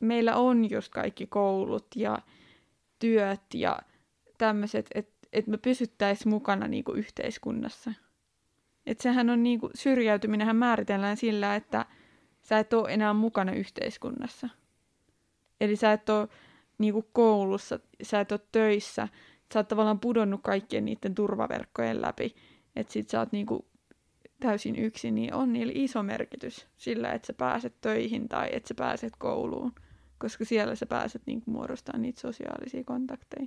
meillä 0.00 0.36
on 0.36 0.70
just 0.70 0.92
kaikki 0.92 1.26
koulut 1.26 1.86
ja 1.96 2.18
työt 2.98 3.54
ja 3.54 3.78
tämmöiset, 4.38 4.86
että 4.94 5.28
et 5.32 5.46
me 5.46 5.58
pysyttäisiin 5.58 6.30
mukana 6.30 6.68
niinku 6.68 6.92
yhteiskunnassa. 6.92 7.92
Et 8.86 9.00
sehän 9.00 9.30
on 9.30 9.42
niinku, 9.42 9.70
syrjäytyminenhän 9.74 10.56
määritellään 10.56 11.16
sillä, 11.16 11.56
että 11.56 11.86
sä 12.42 12.58
et 12.58 12.72
ole 12.72 12.92
enää 12.92 13.12
mukana 13.12 13.52
yhteiskunnassa. 13.52 14.48
Eli 15.60 15.76
sä 15.76 15.92
et 15.92 16.08
ole 16.08 16.28
niinku 16.78 17.08
koulussa, 17.12 17.80
sä 18.02 18.20
et 18.20 18.32
ole 18.32 18.40
töissä, 18.52 19.08
sä 19.52 19.58
oot 19.58 19.68
tavallaan 19.68 20.00
pudonnut 20.00 20.40
kaikkien 20.42 20.84
niiden 20.84 21.14
turvaverkkojen 21.14 22.02
läpi. 22.02 22.34
Että 22.76 22.92
sit 22.92 23.08
sä 23.08 23.18
oot 23.18 23.32
niinku 23.32 23.70
täysin 24.40 24.76
yksin, 24.76 25.14
niin 25.14 25.34
on 25.34 25.52
niillä 25.52 25.72
iso 25.74 26.02
merkitys 26.02 26.66
sillä, 26.76 27.12
että 27.12 27.26
sä 27.26 27.32
pääset 27.32 27.80
töihin 27.80 28.28
tai 28.28 28.48
että 28.52 28.68
sä 28.68 28.74
pääset 28.74 29.12
kouluun, 29.18 29.72
koska 30.18 30.44
siellä 30.44 30.74
sä 30.74 30.86
pääset 30.86 31.22
niin 31.26 31.42
kuin, 31.42 31.54
muodostamaan 31.54 32.02
niitä 32.02 32.20
sosiaalisia 32.20 32.84
kontakteja. 32.84 33.46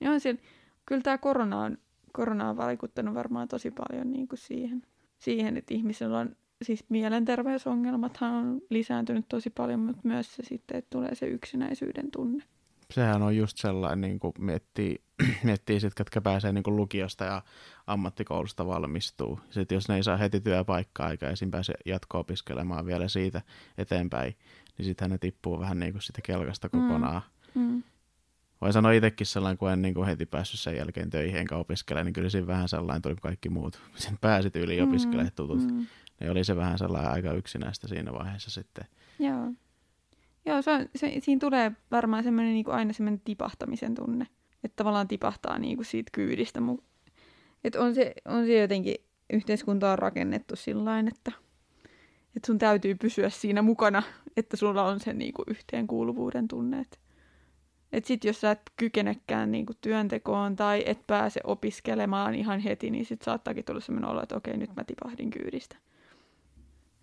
Ja 0.00 0.10
on 0.10 0.20
siellä, 0.20 0.40
kyllä 0.86 1.02
tämä 1.02 1.18
korona 1.18 1.60
on, 1.60 1.78
korona 2.12 2.50
on 2.50 2.56
vaikuttanut 2.56 3.14
varmaan 3.14 3.48
tosi 3.48 3.70
paljon 3.70 4.12
niin 4.12 4.28
kuin 4.28 4.38
siihen, 4.38 4.82
siihen, 5.18 5.56
että 5.56 5.74
ihmisillä 5.74 6.18
on, 6.18 6.36
siis 6.64 6.84
mielenterveysongelmathan 6.88 8.32
on 8.32 8.60
lisääntynyt 8.70 9.24
tosi 9.28 9.50
paljon, 9.50 9.80
mutta 9.80 10.00
myös 10.04 10.34
se 10.34 10.42
sitten, 10.42 10.76
että 10.76 10.90
tulee 10.90 11.14
se 11.14 11.26
yksinäisyyden 11.26 12.10
tunne 12.10 12.44
sehän 12.90 13.22
on 13.22 13.36
just 13.36 13.58
sellainen, 13.58 14.00
niin 14.00 14.18
kuin 14.18 14.32
miettii, 14.38 15.02
miettii 15.44 15.80
sit, 15.80 15.94
ketkä 15.94 16.20
pääsee 16.20 16.52
niin 16.52 16.62
kuin 16.62 16.76
lukiosta 16.76 17.24
ja 17.24 17.42
ammattikoulusta 17.86 18.66
valmistuu. 18.66 19.40
Sitten 19.50 19.76
jos 19.76 19.88
ne 19.88 19.96
ei 19.96 20.02
saa 20.02 20.16
heti 20.16 20.40
työpaikkaa 20.40 21.10
eikä 21.10 21.30
esim. 21.30 21.50
pääse 21.50 21.74
jatko-opiskelemaan 21.86 22.86
vielä 22.86 23.08
siitä 23.08 23.42
eteenpäin, 23.78 24.36
niin 24.78 24.86
sitten 24.86 25.10
ne 25.10 25.18
tippuu 25.18 25.60
vähän 25.60 25.80
niin 25.80 25.92
kuin 25.92 26.02
sitä 26.02 26.20
kelkasta 26.22 26.68
mm. 26.72 26.80
kokonaan. 26.80 27.22
Mm. 27.54 27.62
Mm. 27.62 27.82
Voin 28.60 28.72
sanoa 28.72 28.92
itsekin 28.92 29.26
sellainen, 29.26 29.58
kun 29.58 29.70
en 29.70 29.82
niin 29.82 29.94
kuin 29.94 30.06
heti 30.06 30.26
päässyt 30.26 30.60
sen 30.60 30.76
jälkeen 30.76 31.10
töihin 31.10 31.36
enkä 31.36 31.56
opiskele, 31.56 32.04
niin 32.04 32.12
kyllä 32.12 32.28
siinä 32.28 32.46
vähän 32.46 32.68
sellainen 32.68 33.02
tuli 33.02 33.14
kuin 33.14 33.20
kaikki 33.20 33.48
muut. 33.48 33.80
Sitten 33.94 34.18
pääsit 34.20 34.56
yli 34.56 34.80
opiskelemaan 34.80 35.26
mm. 35.26 35.32
tutut. 35.36 35.72
Mm. 35.72 35.86
Niin 36.24 36.32
oli 36.32 36.44
se 36.44 36.56
vähän 36.56 36.78
sellainen 36.78 37.10
aika 37.10 37.32
yksinäistä 37.32 37.88
siinä 37.88 38.12
vaiheessa 38.12 38.50
sitten. 38.50 38.84
Joo. 39.18 39.52
Joo, 40.46 40.62
se 40.62 40.70
on, 40.70 40.86
se, 40.96 41.12
siinä 41.20 41.40
tulee 41.40 41.72
varmaan 41.90 42.24
semmoinen 42.24 42.54
niin 42.54 42.70
aina 42.70 42.92
semmoinen 42.92 43.20
tipahtamisen 43.24 43.94
tunne. 43.94 44.26
Että 44.64 44.76
tavallaan 44.76 45.08
tipahtaa 45.08 45.58
niin 45.58 45.76
kuin 45.76 45.86
siitä 45.86 46.10
kyydistä. 46.12 46.60
Että 47.64 47.80
on 47.80 47.94
se, 47.94 48.14
on 48.24 48.46
se 48.46 48.60
jotenkin, 48.60 48.94
yhteiskunta 49.32 49.92
on 49.92 49.98
rakennettu 49.98 50.56
sillä 50.56 50.98
että, 50.98 51.32
että 52.36 52.46
sun 52.46 52.58
täytyy 52.58 52.94
pysyä 52.94 53.30
siinä 53.30 53.62
mukana, 53.62 54.02
että 54.36 54.56
sulla 54.56 54.84
on 54.84 55.00
se 55.00 55.12
niin 55.12 55.32
kuin 55.32 55.46
yhteenkuuluvuuden 55.48 56.48
tunne. 56.48 56.80
Että 56.80 56.98
et 57.92 58.04
sit 58.04 58.24
jos 58.24 58.40
sä 58.40 58.50
et 58.50 58.60
kykenekään 58.76 59.52
niinku 59.52 59.72
työntekoon 59.80 60.56
tai 60.56 60.82
et 60.86 61.06
pääse 61.06 61.40
opiskelemaan 61.44 62.34
ihan 62.34 62.60
heti, 62.60 62.90
niin 62.90 63.04
sit 63.04 63.22
saattaakin 63.22 63.64
tulla 63.64 63.80
sellainen 63.80 64.10
olo, 64.10 64.22
että 64.22 64.36
okei, 64.36 64.56
nyt 64.56 64.76
mä 64.76 64.84
tipahdin 64.84 65.30
kyydistä. 65.30 65.76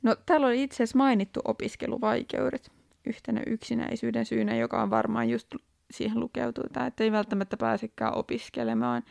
No 0.03 0.15
täällä 0.25 0.47
oli 0.47 0.63
itse 0.63 0.75
asiassa 0.75 0.97
mainittu 0.97 1.39
opiskeluvaikeudet 1.45 2.71
yhtenä 3.05 3.41
yksinäisyyden 3.47 4.25
syynä, 4.25 4.55
joka 4.55 4.81
on 4.81 4.89
varmaan 4.89 5.29
just 5.29 5.55
siihen 5.91 6.19
lukeutuu, 6.19 6.63
tämä, 6.73 6.85
että 6.85 7.03
ei 7.03 7.11
välttämättä 7.11 7.57
pääsekään 7.57 8.17
opiskelemaan. 8.17 9.03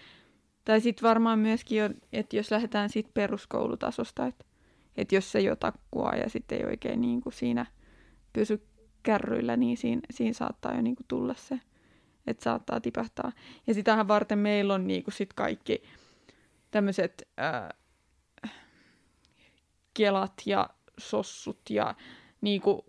Tai 0.64 0.80
sitten 0.80 1.08
varmaan 1.08 1.38
myöskin, 1.38 1.78
jo, 1.78 1.90
että 2.12 2.36
jos 2.36 2.50
lähdetään 2.50 2.88
siitä 2.88 3.10
peruskoulutasosta, 3.14 4.26
että, 4.26 4.44
että 4.96 5.14
jos 5.14 5.32
se 5.32 5.40
jo 5.40 5.56
takkua 5.56 6.10
ja 6.10 6.30
sitten 6.30 6.58
ei 6.58 6.64
oikein 6.64 7.00
niin 7.00 7.20
kuin 7.20 7.32
siinä 7.32 7.66
pysy 8.32 8.66
kärryillä, 9.02 9.56
niin 9.56 9.76
siinä, 9.76 10.00
siinä 10.10 10.32
saattaa 10.32 10.74
jo 10.74 10.82
niin 10.82 10.96
kuin 10.96 11.06
tulla 11.08 11.34
se, 11.34 11.60
että 12.26 12.44
saattaa 12.44 12.80
tipahtaa. 12.80 13.32
Ja 13.66 13.74
sitähän 13.74 14.08
varten 14.08 14.38
meillä 14.38 14.74
on 14.74 14.86
niin 14.86 15.02
kuin 15.02 15.14
sit 15.14 15.32
kaikki 15.32 15.82
tämmöiset 16.70 17.28
kelat 19.94 20.32
ja 20.46 20.70
sossut 21.00 21.60
ja 21.70 21.94
niin 22.40 22.60
kuin 22.60 22.80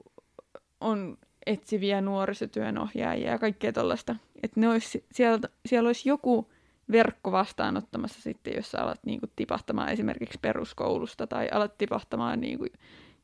on 0.82 1.18
etsiviä 1.46 2.02
nuorisotyönohjaajia 2.02 3.32
ja 3.32 3.40
kaikkea 3.40 3.74
tuollaista. 3.74 4.16
Että 4.44 4.60
ne 4.60 4.70
olisi, 4.70 5.06
siellä, 5.12 5.40
siellä 5.66 5.88
olisi 5.88 6.10
joku 6.10 6.52
verkko 6.92 7.32
vastaanottamassa 7.32 8.22
sitten, 8.22 8.54
jos 8.56 8.72
sä 8.72 8.82
alat 8.82 9.00
niinku 9.06 9.28
tipahtamaan 9.36 9.90
esimerkiksi 9.90 10.40
peruskoulusta 10.42 11.28
tai 11.28 11.50
alat 11.52 11.78
tipahtamaan 11.78 12.42
niinku 12.42 12.66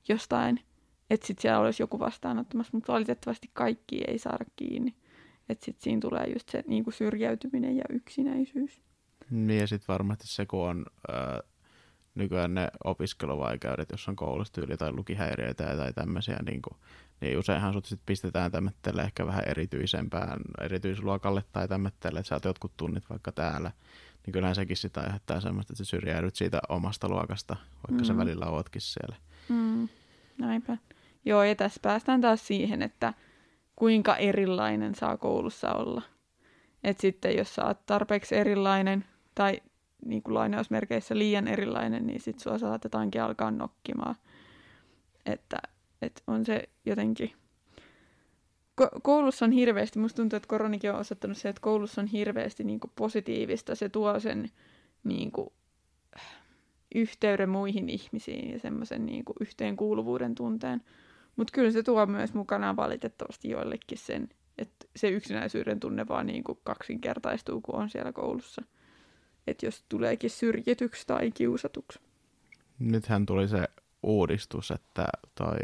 jostain, 0.10 0.60
että 1.10 1.28
sitten 1.28 1.42
siellä 1.42 1.60
olisi 1.60 1.84
joku 1.84 2.00
vastaanottamassa, 2.00 2.72
mutta 2.74 2.94
valitettavasti 2.94 3.50
kaikki 3.54 4.02
ei 4.08 4.20
saada 4.20 4.46
kiinni. 4.56 4.96
Että 5.50 5.66
sitten 5.66 5.84
siinä 5.84 6.00
tulee 6.00 6.26
just 6.34 6.50
se 6.50 6.64
niinku 6.68 6.92
syrjäytyminen 6.92 7.78
ja 7.78 7.84
yksinäisyys. 7.90 8.82
Niin 9.30 9.60
ja 9.60 9.68
sitten 9.68 9.94
varmasti 9.94 10.28
se, 10.28 10.46
kun 10.46 10.70
on 10.70 10.86
äh, 11.10 11.40
nykyään 12.18 12.54
ne 12.54 12.68
opiskeluvaikeudet, 12.84 13.92
jos 13.92 14.08
on 14.08 14.16
koulusta 14.16 14.62
yli 14.62 14.78
tai 14.78 14.92
lukihäiriöitä 14.92 15.78
tai 15.78 15.94
tämmöisiä, 15.94 16.38
niin 16.46 16.62
kuin, 16.62 16.78
niin 17.22 17.38
useinhan 17.38 17.74
sut 17.74 17.86
sit 17.86 18.00
pistetään 18.06 18.52
tämmöttelle 18.52 19.02
ehkä 19.02 19.26
vähän 19.26 19.44
erityisempään 19.48 20.40
erityisluokalle 20.62 21.44
tai 21.54 21.68
tämmöttelle, 21.68 22.20
että 22.20 22.28
sä 22.28 22.36
oot 22.36 22.46
jotkut 22.46 22.78
tunnit 22.78 23.10
vaikka 23.10 23.32
täällä, 23.32 23.72
niin 24.26 24.32
kyllähän 24.32 24.56
sekin 24.56 24.78
sitä 24.78 25.02
aiheuttaa 25.02 25.42
semmoista, 25.42 25.74
että 25.74 25.84
sä 25.84 25.90
syrjäydyt 25.90 26.36
siitä 26.36 26.60
omasta 26.70 27.10
luokasta, 27.10 27.56
vaikka 27.88 28.04
mm. 28.04 28.08
sä 28.08 28.18
välillä 28.18 28.46
ootkin 28.46 28.82
siellä. 28.82 29.16
Mm. 29.50 29.90
Näinpä. 30.38 30.78
Joo, 31.26 31.44
ja 31.44 31.56
tässä 31.56 31.80
päästään 31.84 32.22
taas 32.22 32.48
siihen, 32.48 32.82
että 32.82 33.14
kuinka 33.76 34.16
erilainen 34.16 34.96
saa 34.96 35.18
koulussa 35.18 35.74
olla. 35.74 36.02
Et 36.84 37.00
sitten 37.00 37.38
jos 37.38 37.56
sä 37.56 37.66
oot 37.66 37.86
tarpeeksi 37.86 38.36
erilainen 38.36 39.06
tai 39.36 39.62
niin 40.06 40.24
kuin 40.24 40.34
lainausmerkeissä 40.34 41.18
liian 41.18 41.48
erilainen, 41.48 42.08
niin 42.08 42.22
sitten 42.22 42.44
sua 42.44 42.58
saatetaankin 42.58 43.22
alkaa 43.22 43.52
nokkimaan. 43.52 44.16
Että, 45.26 45.58
että 46.02 46.22
on 46.28 46.46
se 46.46 46.64
jotenkin... 46.86 47.32
Ko- 48.82 49.00
koulussa 49.04 49.46
on 49.46 49.52
hirveästi, 49.52 50.00
musta 50.00 50.16
tuntuu, 50.16 50.38
että 50.38 50.48
koronikin 50.48 50.92
on 50.92 51.00
osoittanut 51.00 51.38
se, 51.38 51.50
että 51.50 51.62
koulussa 51.62 52.02
on 52.02 52.08
hirveästi 52.08 52.64
niin 52.64 52.80
kuin 52.80 52.92
positiivista. 52.96 53.76
Se 53.76 53.90
tuo 53.90 54.20
sen 54.20 54.50
niin 55.04 55.32
kuin, 55.32 55.50
yhteyden 56.96 57.50
muihin 57.50 57.90
ihmisiin 57.90 58.52
ja 58.52 58.60
semmoisen 58.60 59.06
niin 59.06 59.26
kuin 59.26 59.36
yhteenkuuluvuuden 59.42 60.36
tunteen. 60.36 60.82
Mutta 61.36 61.52
kyllä 61.52 61.72
se 61.72 61.84
tuo 61.84 62.06
myös 62.06 62.34
mukanaan 62.34 62.76
valitettavasti 62.76 63.50
joillekin 63.50 63.98
sen, 63.98 64.30
että 64.58 64.86
se 64.96 65.10
yksinäisyyden 65.10 65.80
tunne 65.80 66.08
vaan 66.08 66.26
niin 66.26 66.44
kuin 66.44 66.60
kaksinkertaistuu, 66.64 67.62
kun 67.62 67.76
on 67.76 67.90
siellä 67.90 68.14
koulussa. 68.14 68.62
Että 69.48 69.66
jos 69.66 69.84
tuleekin 69.90 70.30
syrjityksi 70.30 71.08
tai 71.08 71.32
kiusatuksi. 71.32 72.00
Nythän 72.80 73.26
tuli 73.26 73.48
se 73.48 73.68
uudistus, 74.04 74.72
että 74.72 75.08
toi 75.36 75.58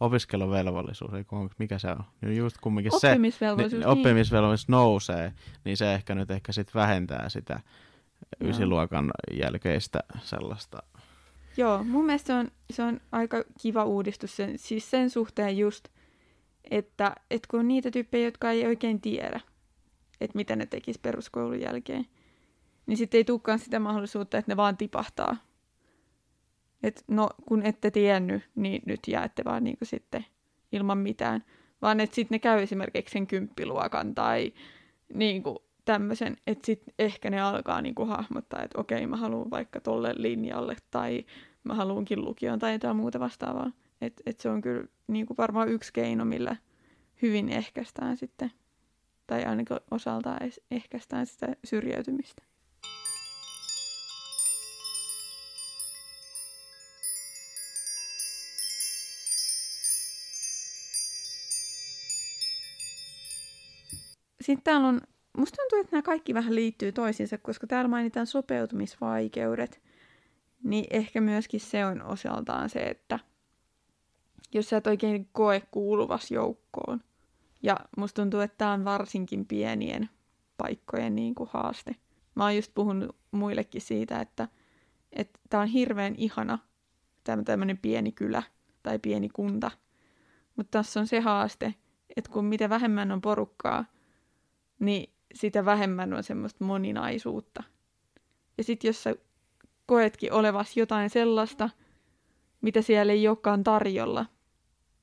opiskeluvelvollisuus, 0.00 1.10
mikä 1.58 1.78
se 1.78 1.88
on? 1.88 2.04
Niin 2.20 2.36
just 2.36 2.56
kumminkin 2.60 2.94
oppimisvelvollisuus, 2.94 3.82
se, 3.82 3.88
niin, 3.88 3.98
oppimisvelvollisuus 3.98 4.68
nousee, 4.68 5.32
niin 5.64 5.76
se 5.76 5.94
ehkä 5.94 6.14
nyt 6.14 6.30
ehkä 6.30 6.52
sit 6.52 6.74
vähentää 6.74 7.28
sitä 7.28 7.60
ysiluokan 8.40 9.10
jälkeistä 9.32 10.00
sellaista. 10.22 10.82
Joo, 11.56 11.84
mun 11.84 12.06
mielestä 12.06 12.26
se 12.26 12.34
on, 12.34 12.50
se 12.70 12.82
on 12.82 13.00
aika 13.12 13.44
kiva 13.60 13.84
uudistus 13.84 14.36
sen, 14.36 14.58
siis 14.58 14.90
sen 14.90 15.10
suhteen 15.10 15.58
just, 15.58 15.88
että, 16.70 17.14
että 17.30 17.48
kun 17.50 17.60
on 17.60 17.68
niitä 17.68 17.90
tyyppejä, 17.90 18.24
jotka 18.24 18.50
ei 18.50 18.66
oikein 18.66 19.00
tiedä, 19.00 19.40
että 20.20 20.36
mitä 20.36 20.56
ne 20.56 20.66
tekis 20.66 20.98
peruskoulun 20.98 21.60
jälkeen, 21.60 22.06
niin 22.86 22.96
sitten 22.96 23.18
ei 23.18 23.24
tulekaan 23.24 23.58
sitä 23.58 23.78
mahdollisuutta, 23.78 24.38
että 24.38 24.52
ne 24.52 24.56
vaan 24.56 24.76
tipahtaa. 24.76 25.36
Että 26.82 27.02
no, 27.08 27.30
kun 27.48 27.62
ette 27.62 27.90
tiennyt, 27.90 28.42
niin 28.54 28.82
nyt 28.86 29.00
jäätte 29.08 29.44
vaan 29.44 29.64
niin 29.64 29.76
sitten 29.82 30.26
ilman 30.72 30.98
mitään. 30.98 31.44
Vaan 31.82 32.00
että 32.00 32.14
sitten 32.14 32.34
ne 32.34 32.38
käy 32.38 32.62
esimerkiksi 32.62 33.12
sen 33.12 33.26
kymppiluokan 33.26 34.14
tai 34.14 34.52
niin 35.14 35.42
kuin 35.42 35.58
tämmöisen, 35.84 36.36
että 36.46 36.66
sitten 36.66 36.94
ehkä 36.98 37.30
ne 37.30 37.40
alkaa 37.40 37.82
niinku 37.82 38.04
hahmottaa, 38.04 38.62
että 38.62 38.80
okei, 38.80 39.06
mä 39.06 39.16
haluan 39.16 39.50
vaikka 39.50 39.80
tolle 39.80 40.14
linjalle 40.16 40.76
tai 40.90 41.24
mä 41.64 41.74
haluankin 41.74 42.24
lukioon 42.24 42.58
tai 42.58 42.72
jotain 42.72 42.96
muuta 42.96 43.20
vastaavaa. 43.20 43.70
Että 44.00 44.22
et 44.26 44.40
se 44.40 44.48
on 44.48 44.60
kyllä 44.60 44.84
niinku 45.06 45.34
varmaan 45.38 45.68
yksi 45.68 45.92
keino, 45.92 46.24
millä 46.24 46.56
hyvin 47.22 47.48
ehkäistään 47.48 48.16
sitten, 48.16 48.52
tai 49.26 49.44
ainakin 49.44 49.76
osaltaan 49.90 50.50
ehkäistään 50.70 51.26
sitä 51.26 51.56
syrjäytymistä. 51.64 52.42
Sitten 64.44 64.64
täällä 64.64 64.88
on 64.88 65.00
musta 65.38 65.56
tuntuu, 65.56 65.78
että 65.78 65.92
nämä 65.92 66.02
kaikki 66.02 66.34
vähän 66.34 66.54
liittyy 66.54 66.92
toisiinsa, 66.92 67.38
koska 67.38 67.66
täällä 67.66 67.88
mainitaan 67.88 68.26
sopeutumisvaikeudet, 68.26 69.82
niin 70.62 70.84
ehkä 70.90 71.20
myöskin 71.20 71.60
se 71.60 71.86
on 71.86 72.02
osaltaan 72.02 72.70
se, 72.70 72.80
että 72.80 73.18
jos 74.54 74.68
sä 74.68 74.76
et 74.76 74.86
oikein 74.86 75.28
koe 75.32 75.62
kuuluvas 75.70 76.30
joukkoon, 76.30 77.00
ja 77.62 77.76
musta 77.96 78.22
tuntuu, 78.22 78.40
että 78.40 78.58
tämä 78.58 78.72
on 78.72 78.84
varsinkin 78.84 79.46
pienien 79.46 80.10
paikkojen 80.56 81.14
niin 81.14 81.34
kuin 81.34 81.50
haaste. 81.52 81.96
Mä 82.34 82.44
oon 82.44 82.56
just 82.56 82.74
puhunut 82.74 83.16
muillekin 83.30 83.80
siitä, 83.80 84.20
että 84.20 84.48
tämä 85.50 85.62
on 85.62 85.68
hirveän 85.68 86.14
ihana 86.16 86.58
tämmöinen 87.44 87.78
pieni 87.78 88.12
kylä 88.12 88.42
tai 88.82 88.98
pieni 88.98 89.28
kunta. 89.28 89.70
Mutta 90.56 90.78
tässä 90.78 91.00
on 91.00 91.06
se 91.06 91.20
haaste, 91.20 91.74
että 92.16 92.30
kun 92.30 92.44
mitä 92.44 92.68
vähemmän 92.68 93.12
on 93.12 93.20
porukkaa, 93.20 93.84
niin 94.84 95.14
sitä 95.34 95.64
vähemmän 95.64 96.14
on 96.14 96.22
semmoista 96.22 96.64
moninaisuutta. 96.64 97.62
Ja 98.58 98.64
sitten 98.64 98.88
jos 98.88 99.02
sä 99.02 99.14
koetkin 99.86 100.32
olevas 100.32 100.76
jotain 100.76 101.10
sellaista, 101.10 101.70
mitä 102.60 102.82
siellä 102.82 103.12
ei 103.12 103.28
olekaan 103.28 103.64
tarjolla 103.64 104.26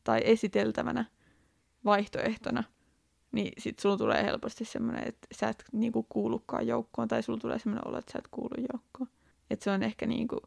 tai 0.04 0.22
esiteltävänä 0.24 1.06
vaihtoehtona, 1.86 2.63
niin 3.32 3.54
sit 3.58 3.80
sulla 3.80 3.98
tulee 3.98 4.24
helposti 4.24 4.65
semmoinen, 4.65 5.08
että 5.08 5.28
sä 5.36 5.50
et 5.50 5.63
niinku 5.72 6.04
kuulukaan 6.10 6.67
joukkoon, 6.67 7.08
tai 7.08 7.24
sulla 7.24 7.39
tulee 7.39 7.60
semmoinen 7.60 7.88
olo, 7.88 7.98
että 7.98 8.12
sä 8.12 8.20
et 8.20 8.28
kuulu 8.32 8.65
joukkoon. 8.74 9.10
Että 9.50 9.63
se 9.63 9.72
on 9.72 9.84
ehkä 9.84 10.06
niinku 10.06 10.41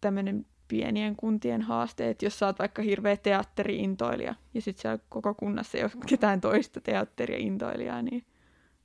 tämmöinen 0.00 0.46
pienien 0.68 1.16
kuntien 1.16 1.62
haaste, 1.62 2.10
että 2.10 2.26
jos 2.26 2.38
sä 2.38 2.46
oot 2.46 2.58
vaikka 2.58 2.82
hirveä 2.82 3.16
teatteriintoilija, 3.16 4.34
ja 4.54 4.62
sit 4.62 4.78
siellä 4.78 4.98
koko 5.08 5.34
kunnassa 5.34 5.78
ei 5.78 5.84
ole 5.84 5.90
ketään 6.06 6.40
toista 6.40 6.80
teatteriintoilijaa, 6.80 8.02
niin 8.02 8.26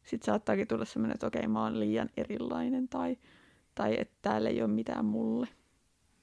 sitten 0.03 0.25
saattaakin 0.25 0.67
tulla 0.67 0.85
semmoinen, 0.85 1.13
että 1.13 1.27
okei, 1.27 1.47
mä 1.47 1.63
oon 1.63 1.79
liian 1.79 2.09
erilainen 2.17 2.87
tai, 2.87 3.17
tai 3.75 3.95
että 3.99 4.15
täällä 4.21 4.49
ei 4.49 4.61
ole 4.61 4.71
mitään 4.71 5.05
mulle. 5.05 5.47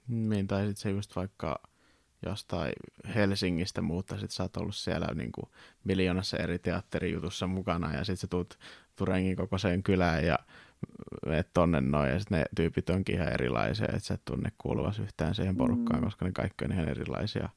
Niin, 0.09 0.47
tai 0.47 0.67
sitten 0.67 0.83
se 0.83 0.91
just 0.91 1.17
vaikka 1.17 1.63
jostain 2.27 2.73
Helsingistä 3.15 3.83
muuttaisit, 3.83 4.31
sä 4.31 4.43
oot 4.43 4.57
ollut 4.57 4.75
siellä 4.75 5.07
niin 5.15 5.33
kuin 5.33 5.47
miljoonassa 5.85 6.37
eri 6.37 6.59
teatterijutussa 6.59 7.47
mukana 7.47 7.95
ja 7.95 8.05
sitten 8.05 8.17
sä 8.17 8.27
tuut 8.27 8.59
Turengin 8.97 9.37
kokoiseen 9.37 9.83
kylään 9.83 10.25
ja 10.25 10.39
menet 11.27 11.49
tonne 11.55 11.81
noin 11.81 12.11
ja 12.11 12.19
sitten 12.19 12.39
ne 12.39 12.45
tyypit 12.57 12.91
onkin 12.91 13.15
ihan 13.15 13.33
erilaisia, 13.33 13.87
että 13.87 14.01
sä 14.01 14.15
et 14.15 14.25
tunne 14.25 14.53
kuuluvas 14.59 14.99
yhtään 14.99 15.35
siihen 15.35 15.57
porukkaan, 15.57 16.01
mm. 16.01 16.05
koska 16.05 16.25
ne 16.25 16.33
kaikki 16.33 16.65
on 16.65 16.73
ihan 16.73 16.89
erilaisia. 16.89 17.49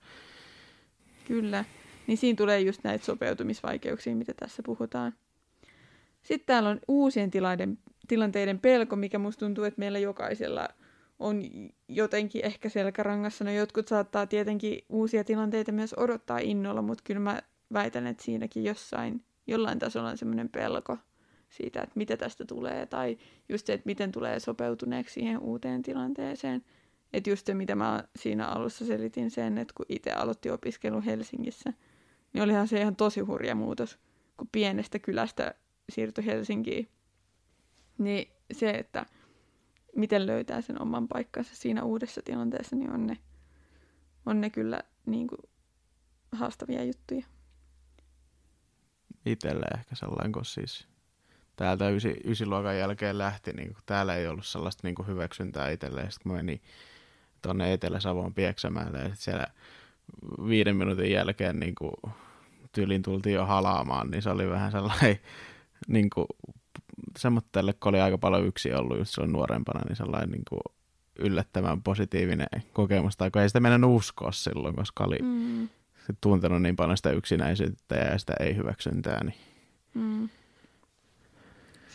Kyllä, 1.28 1.66
niin 2.08 2.18
siinä 2.18 2.38
tulee 2.38 2.62
just 2.62 2.84
näitä 2.84 3.06
sopeutumisvaikeuksia, 3.06 4.16
mitä 4.16 4.34
tässä 4.34 4.64
puhutaan. 4.66 5.14
Sitten 6.24 6.46
täällä 6.46 6.70
on 6.70 6.80
uusien 6.88 7.32
tilaiden, 7.32 7.78
tilanteiden 8.08 8.60
pelko, 8.60 8.96
mikä 8.96 9.20
musta 9.20 9.40
tuntuu, 9.40 9.64
että 9.64 9.80
meillä 9.80 10.00
jokaisella 10.00 10.70
on 11.20 11.42
jotenkin 11.88 12.46
ehkä 12.46 12.70
selkärangassa. 12.70 13.44
No 13.44 13.52
jotkut 13.52 13.88
saattaa 13.88 14.28
tietenkin 14.28 14.86
uusia 14.90 15.24
tilanteita 15.24 15.72
myös 15.72 15.94
odottaa 15.98 16.38
innolla, 16.38 16.82
mutta 16.82 17.04
kyllä 17.04 17.20
mä 17.20 17.42
väitän, 17.74 18.08
että 18.08 18.24
siinäkin 18.24 18.64
jossain, 18.64 19.24
jollain 19.48 19.80
tasolla 19.80 20.10
on 20.10 20.18
semmoinen 20.18 20.50
pelko 20.50 20.98
siitä, 21.50 21.82
että 21.82 21.94
mitä 21.96 22.18
tästä 22.18 22.46
tulee, 22.46 22.86
tai 22.86 23.18
just 23.50 23.68
se, 23.68 23.74
että 23.74 23.86
miten 23.86 24.12
tulee 24.12 24.40
sopeutuneeksi 24.40 25.14
siihen 25.14 25.40
uuteen 25.40 25.82
tilanteeseen. 25.82 26.66
Että 27.14 27.30
just 27.30 27.46
se, 27.46 27.54
mitä 27.54 27.76
mä 27.76 28.04
siinä 28.16 28.48
alussa 28.48 28.86
selitin 28.86 29.32
sen, 29.32 29.58
että 29.58 29.74
kun 29.78 29.86
itse 29.90 30.12
aloitti 30.12 30.50
opiskelu 30.50 31.02
Helsingissä, 31.06 31.74
niin 32.34 32.44
olihan 32.44 32.68
se 32.68 32.82
ihan 32.82 32.96
tosi 32.96 33.20
hurja 33.20 33.56
muutos, 33.56 34.00
kun 34.38 34.48
pienestä 34.52 35.00
kylästä 35.00 35.56
siirtyi 35.90 36.26
Helsinkiin. 36.26 36.90
Niin 37.98 38.32
se, 38.52 38.70
että 38.70 39.06
miten 39.96 40.26
löytää 40.26 40.62
sen 40.62 40.82
oman 40.82 41.08
paikkansa 41.08 41.56
siinä 41.56 41.84
uudessa 41.84 42.22
tilanteessa, 42.22 42.76
niin 42.76 42.92
on 42.92 43.08
ne, 43.08 43.18
on 44.26 44.42
ne 44.42 44.50
kyllä 44.50 44.84
niin 45.06 45.28
kuin, 45.28 45.40
haastavia 46.32 46.84
juttuja. 46.84 47.26
Itselle 49.26 49.66
ehkä 49.78 49.96
sellainen, 49.96 50.32
kun 50.32 50.46
siis 50.46 50.88
täältä 51.56 51.90
ysi, 51.90 52.22
ysiluokan 52.26 52.78
jälkeen 52.78 53.18
lähti, 53.18 53.54
niin 53.54 53.74
kun 53.74 53.84
täällä 53.86 54.16
ei 54.16 54.28
ollut 54.28 54.46
sellaista 54.46 54.88
niin 54.88 54.96
kuin 54.96 55.08
hyväksyntää 55.08 55.70
itselleen. 55.70 56.12
Sitten 56.12 56.30
kun 56.30 56.38
menin 56.38 56.62
tuonne 57.42 57.74
Etelä-Savon 57.74 58.34
Pieksämäelle 58.34 59.00
ja 59.00 59.10
siellä 59.14 59.48
viiden 60.48 60.76
minuutin 60.76 61.12
jälkeen 61.12 61.60
niin 61.60 61.76
kuin 61.76 61.94
tyylin 62.72 63.02
tultiin 63.02 63.36
jo 63.36 63.46
halaamaan, 63.46 64.12
niin 64.12 64.22
se 64.22 64.30
oli 64.30 64.50
vähän 64.50 64.72
sellainen 64.72 65.20
niin 65.88 66.10
kuin, 66.10 66.28
semmoiselle, 67.18 67.74
kun 67.74 67.90
oli 67.90 68.02
aika 68.02 68.18
paljon 68.18 68.46
yksi 68.46 68.74
ollut 68.74 68.98
just 68.98 69.14
silloin 69.14 69.32
nuorempana, 69.32 69.82
niin 69.88 69.96
sellainen 69.96 70.30
niin 70.30 70.44
kuin, 70.50 70.62
yllättävän 71.20 71.82
positiivinen 71.82 72.48
kokemus, 72.74 73.18
tai 73.18 73.32
kun 73.32 73.42
ei 73.42 73.50
sitä 73.50 73.60
meidän 73.60 73.84
uskoa 73.84 74.32
silloin, 74.32 74.76
koska 74.76 75.04
oli 75.04 75.18
mm. 75.22 75.70
tuntenut 76.22 76.62
niin 76.62 76.76
paljon 76.76 76.98
sitä 76.98 77.12
yksinäisyyttä 77.12 77.96
ja 77.96 78.18
sitä 78.18 78.34
ei-hyväksyntää. 78.40 79.24
Niin... 79.24 79.36
Mm. 79.94 80.30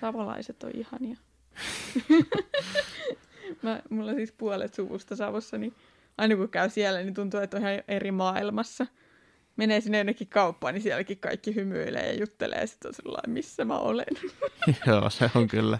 Savolaiset 0.00 0.62
on 0.62 0.70
ihania. 0.74 1.16
Mä, 3.62 3.82
mulla 3.90 4.14
siis 4.14 4.32
puolet 4.32 4.74
suvusta 4.74 5.16
Savossa, 5.16 5.58
niin 5.58 5.74
aina 6.18 6.36
kun 6.36 6.48
käy 6.48 6.70
siellä, 6.70 6.98
niin 7.02 7.14
tuntuu, 7.14 7.40
että 7.40 7.56
on 7.56 7.62
ihan 7.62 7.82
eri 7.88 8.10
maailmassa 8.10 8.86
menee 9.58 9.80
sinne 9.80 9.98
jonnekin 9.98 10.28
kauppaan, 10.28 10.74
niin 10.74 10.82
sielläkin 10.82 11.18
kaikki 11.18 11.54
hymyilee 11.54 12.12
ja 12.12 12.20
juttelee, 12.20 12.66
sitten 12.66 12.88
on 12.88 12.94
sellainen, 12.94 13.30
missä 13.30 13.64
mä 13.64 13.78
olen. 13.78 14.06
Joo, 14.86 15.10
se 15.10 15.30
on 15.34 15.48
kyllä. 15.48 15.78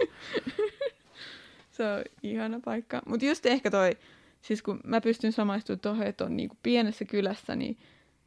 se 1.77 1.85
on 1.85 2.03
ihana 2.23 2.61
paikka. 2.65 3.03
Mutta 3.07 3.27
just 3.27 3.47
ehkä 3.47 3.71
toi, 3.71 3.97
siis 4.43 4.63
kun 4.63 4.81
mä 4.85 5.01
pystyn 5.01 5.33
samaistumaan 5.33 5.81
tuohon, 5.81 6.07
että 6.07 6.25
on 6.25 6.37
niinku 6.37 6.57
pienessä 6.63 7.05
kylässä, 7.05 7.57
niin 7.57 7.79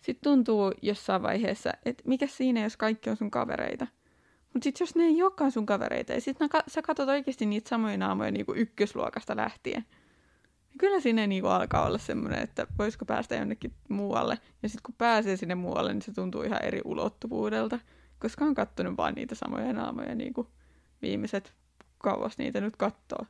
Sitten 0.01 0.23
tuntuu 0.31 0.73
jossain 0.81 1.21
vaiheessa, 1.23 1.71
että 1.85 2.03
mikä 2.07 2.27
siinä, 2.27 2.63
jos 2.63 2.77
kaikki 2.77 3.09
on 3.09 3.17
sun 3.17 3.31
kavereita. 3.31 3.87
Mutta 4.53 4.63
sitten 4.63 4.85
jos 4.85 4.95
ne 4.95 5.03
ei 5.03 5.23
olekaan 5.23 5.51
sun 5.51 5.65
kavereita, 5.65 6.13
ja 6.13 6.21
sitten 6.21 6.49
sä 6.67 6.81
katsot 6.81 7.09
oikeasti 7.09 7.45
niitä 7.45 7.69
samoja 7.69 7.97
naamoja 7.97 8.31
niinku 8.31 8.53
ykkösluokasta 8.53 9.35
lähtien, 9.35 9.85
kyllä 10.77 10.99
sinne 10.99 11.27
niinku 11.27 11.47
alkaa 11.47 11.86
olla 11.86 11.97
semmoinen, 11.97 12.41
että 12.41 12.67
voisiko 12.79 13.05
päästä 13.05 13.36
jonnekin 13.36 13.73
muualle. 13.89 14.38
Ja 14.63 14.69
sitten 14.69 14.84
kun 14.84 14.95
pääsee 14.97 15.38
sinne 15.38 15.55
muualle, 15.55 15.93
niin 15.93 16.01
se 16.01 16.13
tuntuu 16.13 16.41
ihan 16.41 16.63
eri 16.63 16.81
ulottuvuudelta, 16.86 17.79
koska 18.19 18.45
on 18.45 18.55
kattonut 18.55 18.97
vaan 18.97 19.13
niitä 19.13 19.36
samoja 19.36 19.73
naamoja 19.73 20.15
niinku 20.15 20.47
viimeiset 21.01 21.53
kauas 21.97 22.38
niitä 22.38 22.62
nyt 22.62 22.75
kattoo. 22.75 23.25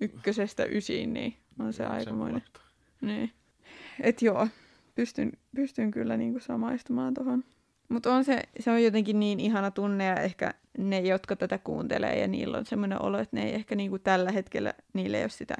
Ykkösestä 0.00 0.64
ysiin, 0.64 1.12
niin 1.12 1.36
on 1.58 1.72
se 1.72 1.86
aikamoinen. 1.86 2.42
Niin. 3.00 3.32
Et 4.00 4.22
joo, 4.22 4.48
pystyn, 4.94 5.32
pystyn 5.54 5.90
kyllä 5.90 6.16
niinku 6.16 6.40
samaistumaan 6.40 7.14
tuohon. 7.14 7.44
Mutta 7.88 8.14
on 8.14 8.24
se, 8.24 8.42
se 8.60 8.70
on 8.70 8.82
jotenkin 8.82 9.20
niin 9.20 9.40
ihana 9.40 9.70
tunne 9.70 10.04
ja 10.04 10.14
ehkä 10.14 10.54
ne, 10.78 11.00
jotka 11.00 11.36
tätä 11.36 11.58
kuuntelee 11.58 12.18
ja 12.18 12.28
niillä 12.28 12.58
on 12.58 12.66
semmoinen 12.66 13.02
olo, 13.02 13.18
että 13.18 13.36
ne 13.36 13.42
ei 13.42 13.54
ehkä 13.54 13.74
niinku 13.74 13.98
tällä 13.98 14.32
hetkellä, 14.32 14.74
niillä 14.92 15.16
ei 15.16 15.24
ole 15.24 15.30
sitä 15.30 15.54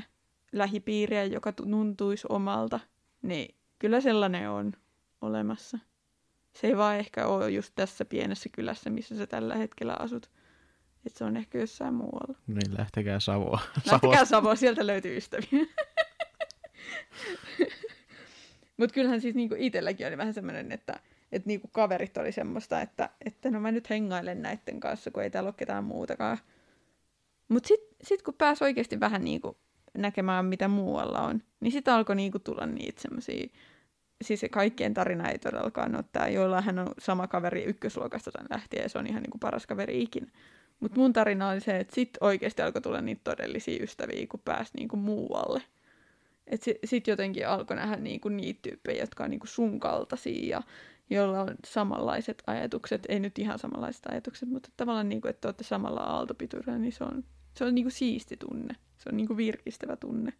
lähipiiriä, 0.52 1.24
joka 1.24 1.52
tuntuisi 1.52 2.26
omalta, 2.30 2.80
niin 3.22 3.54
kyllä 3.78 4.00
sellainen 4.00 4.50
on 4.50 4.72
olemassa. 5.20 5.78
Se 6.52 6.66
ei 6.66 6.76
vaan 6.76 6.96
ehkä 6.96 7.26
ole 7.26 7.50
just 7.50 7.72
tässä 7.74 8.04
pienessä 8.04 8.48
kylässä, 8.52 8.90
missä 8.90 9.16
sä 9.16 9.26
tällä 9.26 9.54
hetkellä 9.54 9.96
asut. 9.98 10.30
Että 11.06 11.18
se 11.18 11.24
on 11.24 11.36
ehkä 11.36 11.58
jossain 11.58 11.94
muualla. 11.94 12.38
Niin, 12.46 12.78
lähtekää 12.78 13.20
Savoa. 13.20 13.60
Lähtekää 13.90 14.24
Savoa, 14.24 14.54
sieltä 14.56 14.86
löytyy 14.86 15.16
ystäviä. 15.16 15.66
Mutta 18.76 18.94
kyllähän 18.94 19.20
siis 19.20 19.34
niinku 19.34 19.54
itselläkin 19.58 20.06
oli 20.06 20.16
vähän 20.16 20.34
semmoinen, 20.34 20.72
että 20.72 21.00
et 21.32 21.46
niinku 21.46 21.68
kaverit 21.68 22.16
oli 22.16 22.32
semmoista, 22.32 22.80
että, 22.80 23.10
että 23.26 23.50
no 23.50 23.60
mä 23.60 23.72
nyt 23.72 23.90
hengailen 23.90 24.42
näiden 24.42 24.80
kanssa, 24.80 25.10
kun 25.10 25.22
ei 25.22 25.30
täällä 25.30 25.48
ole 25.48 25.54
ketään 25.56 25.84
muutakaan. 25.84 26.38
Mutta 27.48 27.68
sitten 27.68 27.96
sit 28.02 28.22
kun 28.22 28.34
pääsi 28.34 28.64
oikeasti 28.64 29.00
vähän 29.00 29.24
niinku 29.24 29.58
näkemään, 29.94 30.44
mitä 30.44 30.68
muualla 30.68 31.20
on, 31.20 31.42
niin 31.60 31.72
sitten 31.72 31.94
alkoi 31.94 32.16
niinku 32.16 32.38
tulla 32.38 32.66
niitä 32.66 33.02
semmoisia, 33.02 33.48
siis 34.22 34.44
kaikkien 34.50 34.94
tarina 34.94 35.30
ei 35.30 35.38
todellakaan 35.38 35.96
ole 35.96 36.04
tämä, 36.12 36.28
joilla 36.28 36.60
hän 36.60 36.78
on 36.78 36.88
sama 36.98 37.26
kaveri 37.26 37.64
ykkösluokasta 37.64 38.30
lähtien, 38.50 38.82
ja 38.82 38.88
se 38.88 38.98
on 38.98 39.06
ihan 39.06 39.22
niinku 39.22 39.38
paras 39.38 39.66
kaveri 39.66 40.02
ikinä. 40.02 40.26
Mutta 40.80 41.00
mun 41.00 41.12
tarina 41.12 41.48
oli 41.48 41.60
se, 41.60 41.76
että 41.76 41.94
sitten 41.94 42.24
oikeasti 42.24 42.62
alkoi 42.62 42.82
tulla 42.82 43.00
niitä 43.00 43.20
todellisia 43.24 43.82
ystäviä, 43.82 44.26
kun 44.26 44.40
pääsi 44.44 44.72
niinku 44.76 44.96
muualle. 44.96 45.62
Että 46.46 46.64
sitten 46.64 46.88
sit 46.88 47.06
jotenkin 47.06 47.48
alkoi 47.48 47.76
nähdä 47.76 47.96
niinku 47.96 48.28
niitä 48.28 48.60
tyyppejä, 48.62 49.02
jotka 49.02 49.24
on 49.24 49.30
niinku 49.30 49.46
sun 49.46 49.80
kaltaisia 49.80 50.48
ja 50.56 50.62
joilla 51.10 51.40
on 51.40 51.54
samanlaiset 51.66 52.42
ajatukset. 52.46 53.06
Ei 53.08 53.20
nyt 53.20 53.38
ihan 53.38 53.58
samanlaiset 53.58 54.06
ajatukset, 54.06 54.48
mutta 54.48 54.68
tavallaan 54.76 55.08
niinku, 55.08 55.28
että 55.28 55.48
olette 55.48 55.64
samalla 55.64 56.00
aaltopituudella, 56.00 56.78
niin 56.78 56.92
se 56.92 57.04
on, 57.04 57.24
se 57.58 57.64
on 57.64 57.74
niinku 57.74 57.90
siisti 57.90 58.36
tunne. 58.36 58.74
Se 58.98 59.08
on 59.08 59.16
niinku 59.16 59.36
virkistävä 59.36 59.96
tunne. 59.96 60.32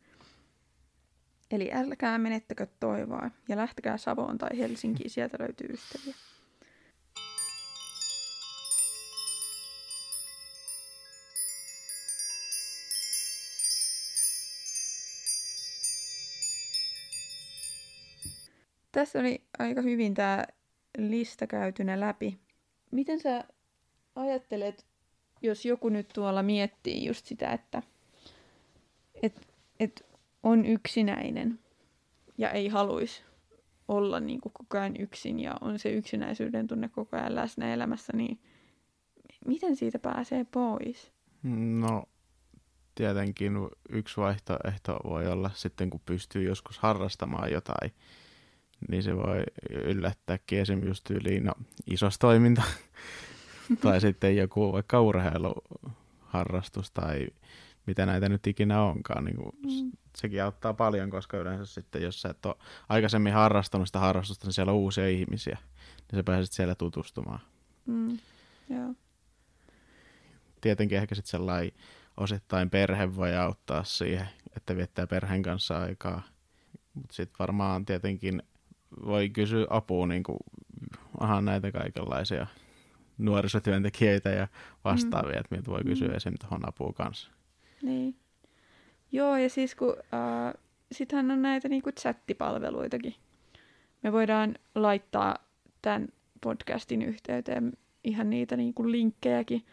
Eli 1.51 1.73
älkää 1.73 2.19
menettäkö 2.19 2.67
toivoa 2.81 3.31
ja 3.49 3.57
lähtekää 3.57 3.97
Savoon 3.97 4.39
tai 4.39 4.59
Helsinkiin, 4.59 5.11
sieltä 5.11 5.37
löytyy 5.41 5.69
ystäviä. 5.71 6.15
Tässä 18.93 19.19
oli 19.19 19.45
aika 19.59 19.83
hyvin 19.83 20.15
tämä 20.15 20.45
lista 20.99 21.47
käytynä 21.47 22.01
läpi. 22.01 22.41
Miten 22.91 23.21
sä 23.21 23.45
ajattelet, 24.15 24.87
jos 25.43 25.65
joku 25.65 25.89
nyt 25.89 26.09
tuolla 26.09 26.43
miettii 26.43 27.07
just 27.07 27.27
sitä, 27.27 27.53
että 27.53 27.83
et, 29.23 29.49
et 29.81 30.07
on 30.43 30.67
yksinäinen 30.67 31.59
ja 32.39 32.51
ei 32.51 32.69
haluaisi 32.69 33.23
olla 33.89 34.21
niin 34.21 34.41
kuin 34.41 34.53
koko 34.53 34.79
ajan 34.79 34.97
yksin 34.97 35.41
ja 35.41 35.55
on 35.61 35.79
se 35.79 35.91
yksinäisyyden 35.91 36.67
tunne 36.67 36.89
koko 36.89 37.17
ajan 37.17 37.35
läsnä 37.35 37.75
elämässä, 37.75 38.13
niin 38.17 38.39
miten 39.47 39.77
siitä 39.77 39.99
pääsee 39.99 40.45
pois? 40.45 41.13
No 41.43 42.05
tietenkin 42.95 43.53
yksi 43.89 44.17
vaihtoehto 44.17 44.97
voi 45.05 45.27
olla 45.27 45.51
sitten, 45.55 45.91
kun 45.91 46.01
pystyy 46.07 46.43
joskus 46.43 46.79
harrastamaan 46.79 47.53
jotain 47.53 47.93
niin 48.89 49.03
se 49.03 49.17
voi 49.17 49.43
yllättääkin 49.71 50.59
esimerkiksi 50.59 50.91
just 50.91 51.05
tyyliin 51.05 51.45
no, 51.45 51.53
isos 51.91 52.19
toiminta 52.19 52.63
tai 53.81 54.01
sitten 54.01 54.37
joku 54.37 54.73
vaikka 54.73 55.01
urheiluharrastus 55.01 56.91
tai 56.91 57.27
mitä 57.87 58.07
näitä 58.07 58.29
nyt 58.29 58.47
ikinä 58.47 58.83
onkaan. 58.83 59.25
Niin 59.25 59.37
kuin 59.37 59.53
mm. 59.63 59.91
Sekin 60.17 60.45
auttaa 60.45 60.75
paljon, 60.75 61.11
koska 61.11 61.37
yleensä 61.37 61.67
sitten, 61.67 62.03
jos 62.03 62.23
sä 62.23 62.29
et 62.29 62.47
ole 62.47 62.55
aikaisemmin 62.89 63.33
harrastanut 63.33 63.89
sitä 63.89 63.99
harrastusta, 63.99 64.47
niin 64.47 64.53
siellä 64.53 64.73
on 64.73 64.79
uusia 64.79 65.09
ihmisiä, 65.09 65.59
niin 65.97 66.19
sä 66.19 66.23
pääset 66.23 66.53
siellä 66.53 66.75
tutustumaan. 66.75 67.41
Mm. 67.87 68.19
Yeah. 68.71 68.91
Tietenkin 70.61 70.99
ehkä 70.99 71.15
sitten 71.15 71.31
sellainen 71.31 71.73
osittain 72.17 72.71
perhe 72.71 73.17
voi 73.17 73.37
auttaa 73.37 73.85
siihen, 73.85 74.29
että 74.57 74.77
viettää 74.77 75.07
perheen 75.07 75.43
kanssa 75.43 75.79
aikaa. 75.79 76.23
Mutta 76.95 77.15
sitten 77.15 77.39
varmaan 77.39 77.87
tietenkin 77.87 78.43
voi 79.07 79.29
kysyä 79.29 79.67
apua 79.71 80.07
niin 80.07 80.23
kuin, 80.23 80.39
aha, 81.19 81.41
näitä 81.41 81.73
kaikenlaisia 81.73 82.47
nuorisotyöntekijöitä 83.19 84.31
ja 84.31 84.49
vastaavia, 84.85 85.35
mm. 85.35 85.41
että 85.41 85.55
miltä 85.55 85.71
voi 85.71 85.85
kysyä 85.85 86.09
mm. 86.09 86.15
esim. 86.15 86.35
tuohon 86.41 86.69
apua 86.69 86.93
kanssa. 86.93 87.31
Niin. 87.83 88.17
Joo, 89.13 89.37
ja 89.37 89.51
siis 89.51 89.75
kun 89.75 89.97
äh, 89.99 90.55
sittenhän 90.93 91.31
on 91.31 91.43
näitä 91.43 91.69
niin 91.69 91.83
kuin 91.83 91.95
chattipalveluitakin. 91.95 93.15
Me 94.03 94.13
voidaan 94.13 94.55
laittaa 94.75 95.37
tämän 95.83 96.09
podcastin 96.41 97.03
yhteyteen 97.03 97.73
ihan 98.05 98.31
niitä 98.31 98.57
niin 98.57 98.75
kuin 98.75 98.93
linkkejäkin. 98.93 99.67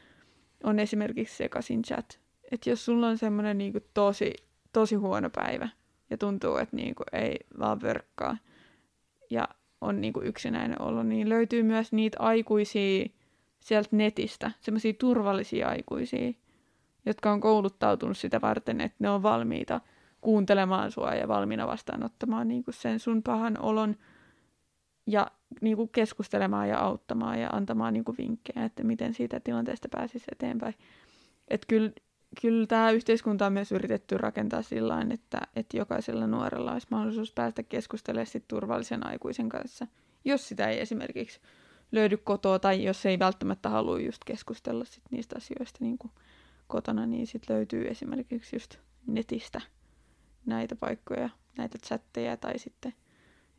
On 0.63 0.79
esimerkiksi 0.79 1.37
sekaisin 1.37 1.81
chat. 1.81 2.19
Että 2.51 2.69
jos 2.69 2.85
sulla 2.85 3.07
on 3.07 3.17
semmoinen 3.17 3.57
niin 3.57 3.73
tosi, 3.93 4.33
tosi 4.73 4.95
huono 4.95 5.29
päivä 5.29 5.69
ja 6.09 6.17
tuntuu, 6.17 6.57
että 6.57 6.75
niin 6.75 6.95
kuin 6.95 7.07
ei 7.11 7.39
vaan 7.59 7.81
verkkaa, 7.81 8.37
ja 9.29 9.47
on 9.81 10.01
niin 10.01 10.13
kuin 10.13 10.27
yksinäinen 10.27 10.81
ollut, 10.81 11.07
niin 11.07 11.29
löytyy 11.29 11.63
myös 11.63 11.91
niitä 11.91 12.17
aikuisia 12.19 13.05
sieltä 13.65 13.89
netistä, 13.91 14.51
semmoisia 14.61 14.93
turvallisia 14.93 15.67
aikuisia, 15.67 16.31
jotka 17.05 17.31
on 17.31 17.41
kouluttautunut 17.41 18.17
sitä 18.17 18.41
varten, 18.41 18.81
että 18.81 18.97
ne 18.99 19.09
on 19.09 19.23
valmiita 19.23 19.81
kuuntelemaan 20.21 20.91
sua 20.91 21.13
ja 21.13 21.27
valmiina 21.27 21.67
vastaanottamaan 21.67 22.47
niin 22.47 22.63
kuin 22.63 22.75
sen 22.75 22.99
sun 22.99 23.23
pahan 23.23 23.61
olon 23.61 23.95
ja 25.07 25.27
niin 25.61 25.77
kuin 25.77 25.89
keskustelemaan 25.89 26.69
ja 26.69 26.79
auttamaan 26.79 27.41
ja 27.41 27.49
antamaan 27.49 27.93
niin 27.93 28.05
kuin 28.05 28.17
vinkkejä, 28.17 28.65
että 28.65 28.83
miten 28.83 29.13
siitä 29.13 29.39
tilanteesta 29.39 29.87
pääsisi 29.91 30.25
eteenpäin. 30.31 30.75
Että 31.47 31.67
kyllä 31.67 31.91
kyllä 32.41 32.67
tämä 32.67 32.91
yhteiskunta 32.91 33.45
on 33.45 33.53
myös 33.53 33.71
yritetty 33.71 34.17
rakentaa 34.17 34.61
sillä 34.61 35.05
että, 35.13 35.41
että 35.55 35.77
jokaisella 35.77 36.27
nuorella 36.27 36.73
olisi 36.73 36.87
mahdollisuus 36.91 37.31
päästä 37.31 37.63
keskustelemaan 37.63 38.27
sit 38.27 38.47
turvallisen 38.47 39.07
aikuisen 39.07 39.49
kanssa, 39.49 39.87
jos 40.25 40.47
sitä 40.47 40.67
ei 40.67 40.81
esimerkiksi 40.81 41.39
löydy 41.91 42.17
kotoa 42.17 42.59
tai 42.59 42.83
jos 42.83 43.05
ei 43.05 43.19
välttämättä 43.19 43.69
halua 43.69 43.99
just 43.99 44.23
keskustella 44.25 44.85
sit 44.85 45.03
niistä 45.11 45.35
asioista 45.37 45.77
niin 45.81 45.97
kuin 45.97 46.11
kotona, 46.67 47.05
niin 47.05 47.27
sitten 47.27 47.55
löytyy 47.55 47.87
esimerkiksi 47.87 48.55
just 48.55 48.77
netistä 49.07 49.61
näitä 50.45 50.75
paikkoja, 50.75 51.29
näitä 51.57 51.77
chatteja 51.77 52.37
tai 52.37 52.59
sitten 52.59 52.93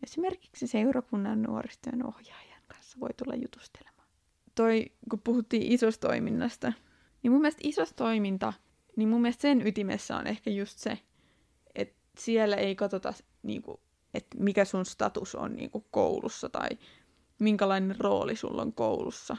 esimerkiksi 0.03 0.67
seurakunnan 0.67 1.43
nuoristyön 1.43 2.07
ohjaajan 2.07 2.63
kanssa 2.67 3.01
voi 3.01 3.11
tulla 3.17 3.35
jutustelemaan. 3.35 4.09
Toi, 4.55 4.87
kun 5.11 5.21
puhuttiin 5.25 5.73
isosta 5.73 6.09
toiminnasta, 6.09 6.73
niin 7.23 7.33
mun 7.33 7.41
mielestä 7.41 7.61
isosta 7.65 7.95
toiminta– 7.97 8.53
niin 8.97 9.09
mun 9.09 9.23
mielestä 9.23 9.43
sen 9.43 9.67
ytimessä 9.67 10.17
on 10.17 10.27
ehkä 10.27 10.51
just 10.51 10.79
se, 10.79 10.99
että 11.75 11.97
siellä 12.19 12.57
ei 12.57 12.77
katsota, 12.77 13.15
niin 13.43 13.63
kuin, 13.63 13.81
että 14.15 14.37
mikä 14.39 14.65
sun 14.65 14.87
status 14.87 15.35
on 15.35 15.57
niin 15.57 15.71
kuin 15.71 15.85
koulussa 15.91 16.49
tai 16.49 16.69
minkälainen 17.39 17.97
rooli 18.01 18.37
sulla 18.37 18.63
on 18.63 18.73
koulussa. 18.73 19.37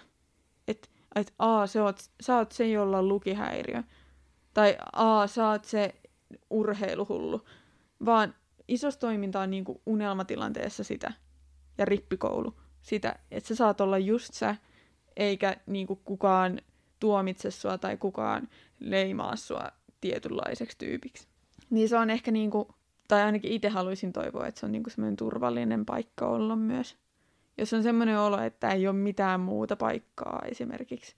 Että 0.67 0.87
et, 1.15 1.33
a, 1.39 1.67
sä 1.67 1.83
oot, 1.83 1.99
sä 2.21 2.37
oot 2.37 2.51
se, 2.51 2.67
jolla 2.67 2.97
on 2.97 3.07
lukihäiriö. 3.07 3.83
Tai 4.53 4.77
a, 4.93 5.27
sä 5.27 5.49
oot 5.49 5.65
se 5.65 5.95
urheiluhullu. 6.49 7.45
Vaan 8.05 8.35
isos 8.67 8.97
toiminta 8.97 9.41
on 9.41 9.51
niin 9.51 9.65
kuin 9.65 9.81
unelmatilanteessa 9.85 10.83
sitä. 10.83 11.13
Ja 11.77 11.85
rippikoulu. 11.85 12.53
Sitä, 12.81 13.15
että 13.31 13.47
sä 13.47 13.55
saat 13.55 13.81
olla 13.81 13.97
just 13.97 14.33
sä, 14.33 14.55
eikä 15.15 15.57
niin 15.65 15.87
kuin 15.87 15.99
kukaan 16.05 16.61
tuomitse 16.99 17.51
sua 17.51 17.77
tai 17.77 17.97
kukaan 17.97 18.49
leimaa 18.79 19.35
sua 19.35 19.71
tietynlaiseksi 20.01 20.77
tyypiksi. 20.77 21.27
Niin 21.69 21.89
se 21.89 21.97
on 21.97 22.09
ehkä 22.09 22.31
niinku 22.31 22.75
tai 23.07 23.21
ainakin 23.21 23.51
itse 23.51 23.69
haluaisin 23.69 24.13
toivoa, 24.13 24.47
että 24.47 24.59
se 24.59 24.65
on 24.65 24.71
niinku 24.71 24.89
semmoinen 24.89 25.15
turvallinen 25.15 25.85
paikka 25.85 26.27
olla 26.27 26.55
myös. 26.55 26.97
Jos 27.57 27.73
on 27.73 27.83
semmoinen 27.83 28.19
olo, 28.19 28.41
että 28.41 28.69
ei 28.69 28.87
ole 28.87 28.95
mitään 28.95 29.39
muuta 29.39 29.75
paikkaa 29.75 30.41
esimerkiksi, 30.51 31.15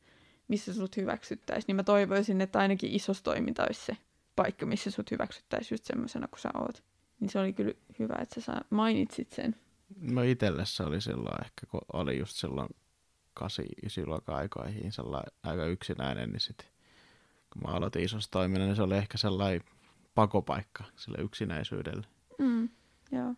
missä 0.47 0.73
sut 0.73 0.97
hyväksyttäisiin, 0.97 1.65
niin 1.67 1.75
mä 1.75 1.83
toivoisin, 1.83 2.41
että 2.41 2.59
ainakin 2.59 2.91
isossa 2.91 3.23
toiminta 3.23 3.63
olisi 3.63 3.85
se 3.85 3.97
paikka, 4.35 4.65
missä 4.65 4.91
sut 4.91 5.11
hyväksyttäisiin 5.11 5.73
just 5.73 5.85
semmoisena 5.85 6.27
kuin 6.27 6.39
sä 6.39 6.49
oot. 6.53 6.83
Niin 7.19 7.29
se 7.29 7.39
oli 7.39 7.53
kyllä 7.53 7.73
hyvä, 7.99 8.15
että 8.21 8.41
sä 8.41 8.53
mainitsit 8.69 9.31
sen. 9.31 9.55
No 10.01 10.21
itselle 10.21 10.65
se 10.65 10.83
oli 10.83 11.01
silloin 11.01 11.45
ehkä, 11.45 11.65
kun 11.65 11.81
oli 11.93 12.19
just 12.19 12.35
silloin 12.35 12.69
8 13.33 13.65
luokan 14.05 14.35
aikoihin 14.35 14.91
sellainen 14.91 15.31
aika 15.43 15.65
yksinäinen, 15.65 16.29
niin 16.29 16.39
sitten 16.39 16.67
kun 17.53 17.61
mä 17.61 17.67
aloitin 17.67 18.03
isossa 18.03 18.31
toiminnan, 18.31 18.67
niin 18.67 18.75
se 18.75 18.81
oli 18.81 18.97
ehkä 18.97 19.17
sellainen 19.17 19.61
pakopaikka 20.15 20.83
sille 20.95 21.17
yksinäisyydelle. 21.21 22.07
Mm, 22.37 22.69
joo. 23.11 23.35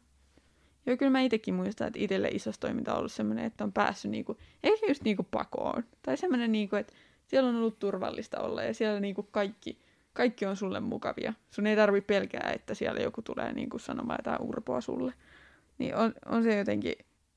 Joo, 0.85 0.97
kyllä 0.97 1.11
mä 1.11 1.21
itsekin 1.21 1.53
muistan, 1.53 1.87
että 1.87 1.99
itselle 1.99 2.27
isossa 2.27 2.61
toiminta 2.61 2.91
on 2.91 2.97
ollut 2.97 3.11
semmoinen, 3.11 3.45
että 3.45 3.63
on 3.63 3.73
päässyt 3.73 4.11
niinku, 4.11 4.37
ehkä 4.63 4.85
just 4.87 5.03
niinku 5.03 5.23
pakoon. 5.23 5.83
Tai 6.01 6.17
semmoinen, 6.17 6.51
niinku, 6.51 6.75
että 6.75 6.93
siellä 7.27 7.49
on 7.49 7.55
ollut 7.55 7.79
turvallista 7.79 8.39
olla 8.39 8.63
ja 8.63 8.73
siellä 8.73 8.99
niinku 8.99 9.23
kaikki, 9.23 9.81
kaikki 10.13 10.45
on 10.45 10.55
sulle 10.55 10.79
mukavia. 10.79 11.33
Sun 11.51 11.67
ei 11.67 11.75
tarvi 11.75 12.01
pelkää, 12.01 12.51
että 12.55 12.73
siellä 12.73 13.01
joku 13.01 13.21
tulee 13.21 13.53
niinku 13.53 13.79
sanomaan 13.79 14.19
jotain 14.19 14.41
urpoa 14.49 14.81
sulle. 14.81 15.13
Niin 15.77 15.95
on, 15.95 16.13
on 16.25 16.43
se 16.43 16.57
jotenkin, 16.57 16.93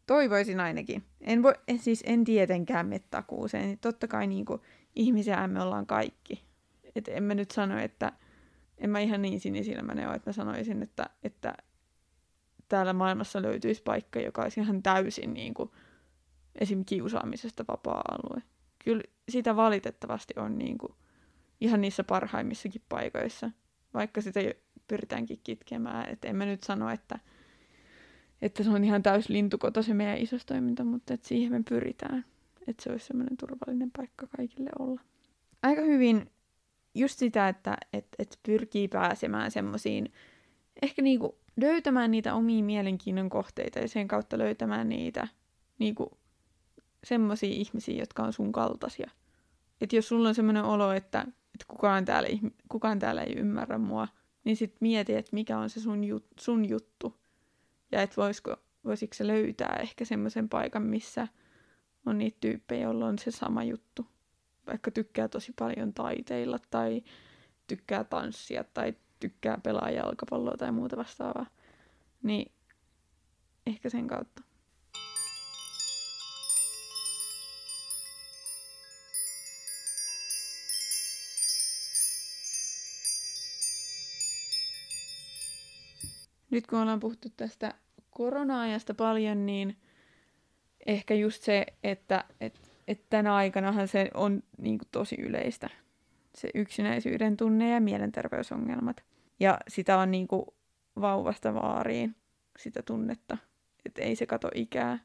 toivoisin 0.07 0.61
ainakin. 0.61 1.03
En, 1.21 1.43
voi, 1.43 1.55
en 1.69 1.79
siis 1.79 2.03
en 2.07 2.25
tietenkään 2.25 2.87
mene 2.87 3.05
takuuseen. 3.11 3.79
Totta 3.79 4.09
kai 4.09 4.27
niinku, 4.27 4.61
ihmisiä 4.97 5.47
me 5.47 5.63
ollaan 5.63 5.87
kaikki. 5.87 6.45
Et 6.97 7.09
en 7.09 7.23
mä 7.23 7.35
nyt 7.35 7.51
sano, 7.51 7.79
että 7.79 8.13
en 8.79 8.91
mä 8.91 9.01
ihan 9.01 9.23
niin 9.23 9.41
sinisilmäinen 9.41 10.09
ole, 10.09 10.17
että 10.17 10.29
mä 10.29 10.33
sanoisin, 10.33 10.83
että, 10.83 11.11
että 11.23 11.55
täällä 12.69 12.93
maailmassa 12.93 13.43
löytyisi 13.43 13.83
paikka, 13.83 14.21
joka 14.21 14.43
olisi 14.43 14.61
ihan 14.61 14.83
täysin 14.83 15.35
niin 15.35 15.55
kuin, 15.55 15.71
esim. 16.61 16.85
kiusaamisesta 16.85 17.65
vapaa-alue. 17.69 18.43
Kyllä 18.85 19.03
sitä 19.29 19.57
valitettavasti 19.57 20.35
on 20.37 20.59
niin 20.59 20.79
kuin, 20.79 20.95
ihan 21.61 21.81
niissä 21.81 22.05
parhaimmissakin 22.05 22.83
paikoissa, 22.89 23.51
vaikka 23.95 24.21
sitä 24.21 24.41
pyritäänkin 24.89 25.41
kitkemään. 25.45 26.09
Et 26.13 26.25
en 26.25 26.37
mä 26.37 26.47
nyt 26.47 26.63
sano, 26.63 26.91
että, 26.91 27.19
että 28.43 28.63
se 28.63 28.71
on 28.71 28.85
ihan 28.85 29.03
täys 29.03 29.29
lintukoto 29.29 29.83
se 29.83 29.95
meidän 29.95 30.19
isostoiminta, 30.19 30.85
mutta 30.85 31.15
että 31.15 31.29
siihen 31.29 31.53
me 31.53 31.63
pyritään. 31.69 32.25
Että 32.67 32.83
se 32.83 32.91
olisi 32.91 33.07
semmoinen 33.07 33.37
turvallinen 33.37 33.91
paikka 33.97 34.27
kaikille 34.37 34.71
olla. 34.79 35.01
Aika 35.63 35.83
hyvin 35.83 36.31
just 36.95 37.19
sitä, 37.19 37.49
että 37.49 37.77
et, 37.93 38.07
et 38.19 38.39
pyrkii 38.43 38.89
pääsemään 38.89 39.51
semmoisiin, 39.51 40.13
ehkä 40.83 41.03
niinku 41.03 41.39
löytämään 41.57 42.11
niitä 42.11 42.35
omia 42.35 42.65
mielenkiinnon 42.65 43.31
kohteita 43.31 43.79
ja 43.79 43.89
sen 43.89 44.09
kautta 44.09 44.39
löytämään 44.39 44.89
niitä 44.89 45.29
niinku 45.79 46.19
semmoisia 47.05 47.51
ihmisiä, 47.51 47.99
jotka 47.99 48.23
on 48.23 48.33
sun 48.33 48.53
kaltaisia. 48.53 49.11
Et 49.81 49.93
jos 49.93 50.09
sulla 50.09 50.29
on 50.29 50.35
semmoinen 50.35 50.65
olo, 50.65 50.93
että, 50.93 51.21
että 51.21 51.65
kukaan, 51.69 52.05
täällä, 52.05 52.29
kukaan 52.69 52.99
täällä 52.99 53.23
ei 53.23 53.35
ymmärrä 53.37 53.79
mua, 53.79 54.09
niin 54.45 54.57
sit 54.57 54.77
mieti, 54.81 55.15
että 55.15 55.31
mikä 55.33 55.59
on 55.59 55.71
se 55.71 55.81
sun, 55.81 56.05
jut, 56.05 56.27
sun 56.41 56.69
juttu. 56.69 57.21
Ja 57.93 58.03
että 58.03 58.17
voisiko, 58.17 58.57
voisiko 58.85 59.15
se 59.15 59.27
löytää 59.27 59.79
ehkä 59.83 60.05
semmoisen 60.05 60.49
paikan, 60.49 60.83
missä 60.83 61.29
on 62.07 62.19
niitä 62.19 62.37
tyyppejä, 62.41 62.83
joilla 62.83 63.07
on 63.07 63.19
se 63.19 63.31
sama 63.31 63.65
juttu 63.65 64.07
vaikka 64.67 64.91
tykkää 64.91 65.29
tosi 65.29 65.53
paljon 65.59 65.95
taiteilla 65.95 66.59
tai 66.71 67.03
tykkää 67.67 68.05
tanssia 68.05 68.65
tai 68.65 68.95
tykkää 69.29 69.59
pelaa 69.63 69.91
jalkapalloa 69.91 70.57
tai 70.57 70.73
muuta 70.73 70.97
vastaavaa, 70.97 71.47
niin 72.23 72.53
ehkä 73.67 73.91
sen 73.91 74.07
kautta. 74.07 74.43
Nyt 86.51 86.67
kun 86.67 86.79
ollaan 86.79 87.01
puhuttu 87.01 87.29
tästä 87.37 87.75
korona-ajasta 88.11 88.95
paljon, 88.95 89.47
niin 89.47 89.77
ehkä 90.87 91.15
just 91.15 91.43
se, 91.43 91.67
että, 91.83 92.25
että 92.41 92.61
että 92.89 93.07
tänä 93.11 93.35
aikanahan 93.35 93.89
se 93.89 94.11
on 94.15 94.43
niin 94.59 94.79
kuin, 94.79 94.89
tosi 94.93 95.17
yleistä, 95.21 95.71
se 96.35 96.51
yksinäisyyden 96.55 97.37
tunne 97.37 97.71
ja 97.71 97.81
mielenterveysongelmat. 97.81 99.05
Ja 99.41 99.59
sitä 99.69 99.99
on 99.99 100.11
niin 100.11 100.29
kuin, 100.29 100.47
vauvasta 101.01 101.55
vaariin, 101.55 102.17
sitä 102.59 102.83
tunnetta. 102.83 103.39
Että 103.87 104.03
ei 104.03 104.17
se 104.17 104.27
kato 104.27 104.49
ikää. 104.55 104.99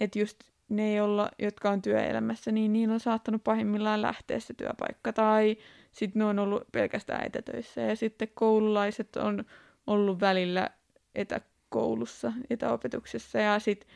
Että 0.00 0.18
just 0.18 0.40
ne, 0.68 0.94
jolla, 0.94 1.28
jotka 1.38 1.70
on 1.70 1.82
työelämässä, 1.82 2.52
niin 2.52 2.72
niin 2.72 2.90
on 2.90 3.00
saattanut 3.00 3.44
pahimmillaan 3.44 4.02
lähteä 4.02 4.40
se 4.40 4.54
työpaikka. 4.54 5.12
Tai 5.12 5.56
sitten 5.92 6.20
ne 6.20 6.24
on 6.24 6.38
ollut 6.38 6.72
pelkästään 6.72 7.26
etätöissä. 7.26 7.80
Ja 7.80 7.96
sitten 7.96 8.28
koululaiset 8.34 9.16
on 9.16 9.44
ollut 9.86 10.20
välillä 10.20 10.70
etäkoulussa, 11.14 12.32
etäopetuksessa. 12.50 13.38
Ja 13.38 13.58
sitten 13.58 13.88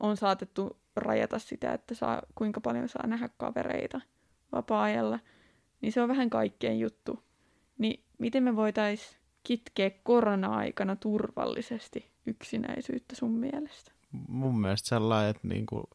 on 0.00 0.16
saatettu 0.16 0.80
rajata 0.96 1.38
sitä, 1.38 1.72
että 1.72 1.94
saa, 1.94 2.22
kuinka 2.34 2.60
paljon 2.60 2.88
saa 2.88 3.06
nähdä 3.06 3.28
kavereita 3.36 4.00
vapaa-ajalla, 4.52 5.18
niin 5.80 5.92
se 5.92 6.02
on 6.02 6.08
vähän 6.08 6.30
kaikkien 6.30 6.80
juttu. 6.80 7.22
Niin 7.78 8.04
miten 8.20 8.42
me 8.42 8.56
voitais 8.56 9.18
kitkeä 9.42 9.90
korona-aikana 9.90 10.96
turvallisesti 10.96 12.10
yksinäisyyttä 12.26 13.16
sun 13.16 13.32
mielestä? 13.32 13.92
Mun 14.28 14.60
mielestä 14.60 14.88
sellainen, 14.88 15.30
että 15.30 15.48
niinku 15.48 15.90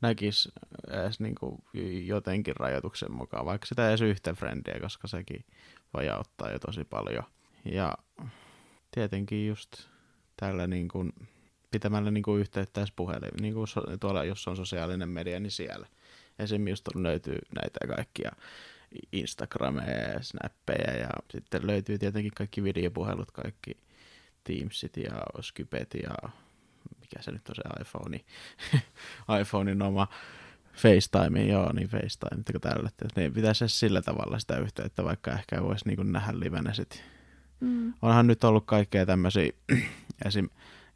näkisi 0.00 0.48
edes 0.90 1.20
niinku 1.20 1.64
jotenkin 2.04 2.56
rajoituksen 2.56 3.12
mukaan, 3.12 3.46
vaikka 3.46 3.66
sitä 3.66 3.88
edes 3.88 4.00
yhtä 4.00 4.32
frendiä, 4.32 4.80
koska 4.80 5.08
sekin 5.08 5.44
voi 5.94 6.08
auttaa 6.08 6.50
jo 6.50 6.58
tosi 6.58 6.84
paljon. 6.84 7.24
Ja 7.64 7.94
tietenkin 8.90 9.46
just 9.46 9.72
tällä 10.36 10.66
niin 10.66 10.88
kuin 10.88 11.12
pitämällä 11.70 12.10
niin 12.10 12.22
kuin 12.22 12.40
yhteyttä 12.40 12.80
edes 12.80 12.92
puhelin, 12.96 13.30
niin 13.40 13.54
kuin 13.54 13.66
tuolla, 14.00 14.24
jos 14.24 14.48
on 14.48 14.56
sosiaalinen 14.56 15.08
media, 15.08 15.40
niin 15.40 15.50
siellä. 15.50 15.86
Esimerkiksi 16.38 16.72
just 16.72 16.88
löytyy 16.94 17.38
näitä 17.54 17.94
kaikkia 17.96 18.30
Instagrameja 19.12 20.12
ja 20.12 20.22
Snappeja 20.22 20.96
ja 20.96 21.08
sitten 21.30 21.66
löytyy 21.66 21.98
tietenkin 21.98 22.32
kaikki 22.34 22.62
videopuhelut, 22.62 23.30
kaikki 23.30 23.76
Teamsit 24.44 24.96
ja 24.96 25.22
Skypet 25.40 25.94
ja 26.02 26.30
mikä 27.00 27.22
se 27.22 27.30
nyt 27.30 27.48
on 27.48 27.54
se 27.54 27.62
iPhone, 27.80 28.20
iPhonein 29.40 29.82
oma 29.82 30.08
FaceTime, 30.72 31.44
joo, 31.44 31.72
niin 31.72 31.88
FaceTime, 31.88 32.40
että 32.40 32.58
tällä, 32.58 32.88
että 32.88 33.20
niin 33.20 33.32
pitäisi 33.32 33.68
sillä 33.68 34.02
tavalla 34.02 34.38
sitä 34.38 34.58
yhteyttä, 34.58 35.04
vaikka 35.04 35.32
ehkä 35.32 35.62
voisi 35.62 35.88
niin 35.88 36.12
nähdä 36.12 36.40
livenä 36.40 36.72
sitten. 36.72 36.98
Mm. 37.60 37.94
Onhan 38.02 38.26
nyt 38.26 38.44
ollut 38.44 38.66
kaikkea 38.66 39.06
tämmöisiä, 39.06 39.52
esim 40.26 40.48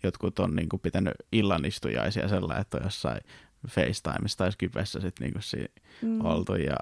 jotkut 0.03 0.39
on 0.39 0.57
niin 0.57 0.69
kuin 0.69 0.81
pitänyt 0.81 1.15
illanistujaisia 1.33 2.29
sellainen, 2.29 2.61
että 2.61 2.77
on 2.77 2.85
jossain 2.85 3.21
FaceTimessa 3.69 4.39
tai 4.39 4.53
Skypessä 4.53 5.01
sitten 5.01 5.25
niin 5.25 5.33
kuin 5.33 5.69
mm. 6.03 6.25
oltu. 6.25 6.55
Ja... 6.55 6.77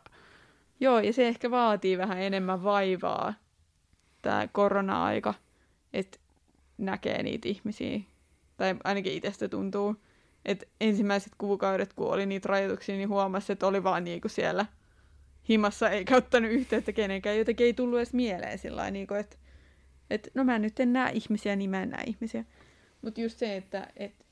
Joo, 0.80 1.00
ja 1.00 1.12
se 1.12 1.28
ehkä 1.28 1.50
vaatii 1.50 1.98
vähän 1.98 2.18
enemmän 2.18 2.64
vaivaa, 2.64 3.34
tämä 4.22 4.48
korona-aika, 4.52 5.34
että 5.92 6.18
näkee 6.78 7.22
niitä 7.22 7.48
ihmisiä. 7.48 8.00
Tai 8.56 8.76
ainakin 8.84 9.12
itsestä 9.12 9.48
tuntuu, 9.48 9.96
että 10.44 10.66
ensimmäiset 10.80 11.32
kuukaudet, 11.38 11.92
kun 11.92 12.12
oli 12.12 12.26
niitä 12.26 12.48
rajoituksia, 12.48 12.96
niin 12.96 13.08
huomasi, 13.08 13.52
että 13.52 13.66
oli 13.66 13.82
vaan 13.82 14.04
niinku 14.04 14.28
siellä 14.28 14.66
himassa, 15.48 15.90
eikä 15.90 16.16
ottanut 16.16 16.50
yhteyttä 16.50 16.92
kenenkään. 16.92 17.38
Jotenkin 17.38 17.66
ei 17.66 17.74
tullut 17.74 17.98
edes 17.98 18.12
mieleen 18.12 18.58
sillä 18.58 18.90
niin 18.90 19.06
että, 19.20 19.36
että 20.10 20.30
no 20.34 20.44
mä 20.44 20.58
nyt 20.58 20.80
en 20.80 20.92
näe 20.92 21.12
ihmisiä, 21.12 21.56
niin 21.56 21.70
mä 21.70 21.82
en 21.82 21.90
näe 21.90 22.04
ihmisiä. 22.06 22.44
Mutta 23.02 23.20
just 23.20 23.38
se, 23.38 23.56
että 23.56 23.88
et, 23.96 24.26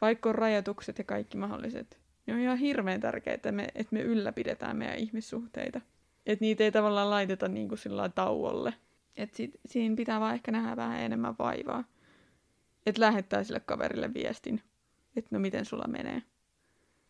vaikka 0.00 0.28
on 0.28 0.34
rajoitukset 0.34 0.98
ja 0.98 1.04
kaikki 1.04 1.36
mahdolliset, 1.36 1.99
niin 2.30 2.38
on 2.38 2.44
ihan 2.44 2.58
hirveän 2.58 3.00
tärkeää, 3.00 3.34
että 3.34 3.52
me, 3.52 3.68
että 3.74 3.94
me 3.94 4.00
ylläpidetään 4.00 4.76
meidän 4.76 4.98
ihmissuhteita. 4.98 5.80
Että 6.26 6.44
niitä 6.44 6.64
ei 6.64 6.72
tavallaan 6.72 7.10
laiteta 7.10 7.48
niin 7.48 7.68
kuin 7.68 7.78
sillä 7.78 8.08
tauolle. 8.08 8.74
Että 9.16 9.36
siinä 9.66 9.96
pitää 9.96 10.20
vaan 10.20 10.34
ehkä 10.34 10.52
nähdä 10.52 10.76
vähän 10.76 11.00
enemmän 11.00 11.34
vaivaa. 11.38 11.84
Että 12.86 13.00
lähettää 13.00 13.44
sille 13.44 13.60
kaverille 13.60 14.14
viestin, 14.14 14.62
että 15.16 15.28
no 15.32 15.38
miten 15.38 15.64
sulla 15.64 15.88
menee. 15.88 16.22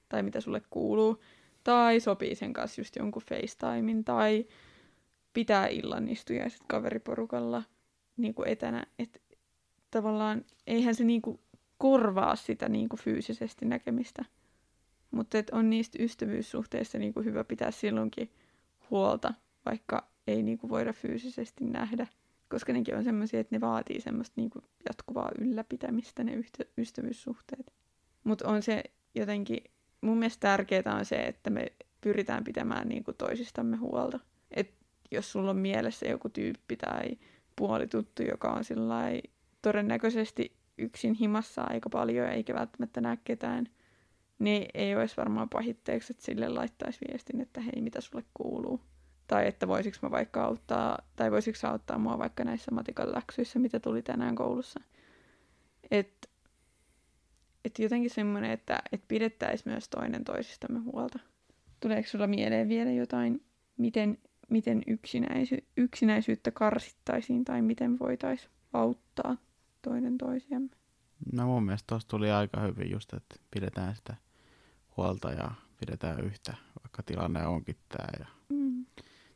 Tai 0.08 0.22
mitä 0.22 0.40
sulle 0.40 0.62
kuuluu. 0.70 1.22
Tai 1.64 2.00
sopii 2.00 2.34
sen 2.34 2.52
kanssa 2.52 2.80
just 2.80 2.96
jonkun 2.96 3.22
FaceTimein. 3.22 4.04
Tai 4.04 4.46
pitää 5.32 5.66
illannistujaiset 5.66 6.62
kaveriporukalla 6.66 7.62
niin 8.16 8.34
kuin 8.34 8.48
etänä. 8.48 8.86
Että 8.98 9.20
tavallaan 9.90 10.44
eihän 10.66 10.94
se 10.94 11.04
niinku 11.04 11.40
korvaa 11.78 12.36
sitä 12.36 12.68
niinku 12.68 12.96
fyysisesti 12.96 13.66
näkemistä. 13.66 14.24
Mutta 15.10 15.38
on 15.52 15.70
niistä 15.70 16.02
ystävyyssuhteista 16.02 16.98
niinku 16.98 17.22
hyvä 17.22 17.44
pitää 17.44 17.70
silloinkin 17.70 18.30
huolta, 18.90 19.34
vaikka 19.66 20.08
ei 20.26 20.42
niinku 20.42 20.68
voida 20.68 20.92
fyysisesti 20.92 21.64
nähdä. 21.64 22.06
koska 22.48 22.72
nekin 22.72 22.96
on 22.96 23.04
semmoisia, 23.04 23.40
että 23.40 23.56
ne 23.56 23.60
vaatii 23.60 24.00
semmoista 24.00 24.34
niinku 24.36 24.62
jatkuvaa 24.88 25.30
ylläpitämistä, 25.38 26.24
ne 26.24 26.32
yhtä, 26.34 26.64
ystävyyssuhteet. 26.78 27.72
Mutta 28.24 28.48
on 28.48 28.62
se 28.62 28.82
jotenkin, 29.14 29.64
mun 30.00 30.18
mielestä 30.18 30.40
tärkeää 30.40 30.94
on 30.98 31.04
se, 31.04 31.16
että 31.16 31.50
me 31.50 31.66
pyritään 32.00 32.44
pitämään 32.44 32.88
niinku 32.88 33.12
toisistamme 33.12 33.76
huolta. 33.76 34.20
Et 34.50 34.74
jos 35.10 35.32
sulla 35.32 35.50
on 35.50 35.56
mielessä 35.56 36.06
joku 36.06 36.28
tyyppi 36.28 36.76
tai 36.76 37.18
puolituttu, 37.56 38.22
joka 38.22 38.52
on 38.52 38.64
todennäköisesti 39.62 40.56
yksin 40.78 41.14
himassa 41.14 41.62
aika 41.62 41.90
paljon 41.90 42.28
eikä 42.28 42.54
välttämättä 42.54 43.00
näe 43.00 43.18
ketään, 43.24 43.68
niin 44.40 44.66
ei 44.74 44.96
olisi 44.96 45.16
varmaan 45.16 45.48
pahitteeksi, 45.48 46.12
että 46.12 46.24
sille 46.24 46.48
laittaisi 46.48 46.98
viestin, 47.08 47.40
että 47.40 47.60
hei, 47.60 47.80
mitä 47.80 48.00
sulle 48.00 48.24
kuuluu. 48.34 48.80
Tai 49.26 49.46
että 49.46 49.68
voisiko 49.68 49.96
mä 50.02 50.10
vaikka 50.10 50.44
auttaa, 50.44 50.98
tai 51.16 51.30
voisiko 51.30 51.58
auttaa 51.62 51.98
mua 51.98 52.18
vaikka 52.18 52.44
näissä 52.44 52.70
matikan 52.70 53.12
läksyissä, 53.14 53.58
mitä 53.58 53.80
tuli 53.80 54.02
tänään 54.02 54.34
koulussa. 54.34 54.80
Että 55.90 56.28
et 57.64 57.78
jotenkin 57.78 58.10
semmoinen, 58.10 58.50
että 58.50 58.82
et 58.92 59.02
pidettäisiin 59.08 59.72
myös 59.72 59.88
toinen 59.88 60.24
toisistamme 60.24 60.80
huolta. 60.80 61.18
Tuleeko 61.80 62.08
sulla 62.08 62.26
mieleen 62.26 62.68
vielä 62.68 62.90
jotain, 62.90 63.44
miten, 63.76 64.18
miten 64.50 64.82
yksinäisy, 64.86 65.58
yksinäisyyttä 65.76 66.50
karsittaisiin 66.50 67.44
tai 67.44 67.62
miten 67.62 67.98
voitaisiin 67.98 68.50
auttaa 68.72 69.36
toinen 69.82 70.18
toisiamme? 70.18 70.68
No 71.32 71.46
mun 71.46 71.62
mielestä 71.62 71.86
tuossa 71.86 72.08
tuli 72.08 72.30
aika 72.30 72.60
hyvin 72.60 72.90
just, 72.90 73.12
että 73.12 73.36
pidetään 73.50 73.96
sitä 73.96 74.16
huolta 75.00 75.30
ja 75.30 75.50
pidetään 75.80 76.20
yhtä, 76.20 76.54
vaikka 76.82 77.02
tilanne 77.02 77.46
onkin 77.46 77.76
tämä. 77.88 78.08
Ja 78.18 78.26
mm. 78.48 78.86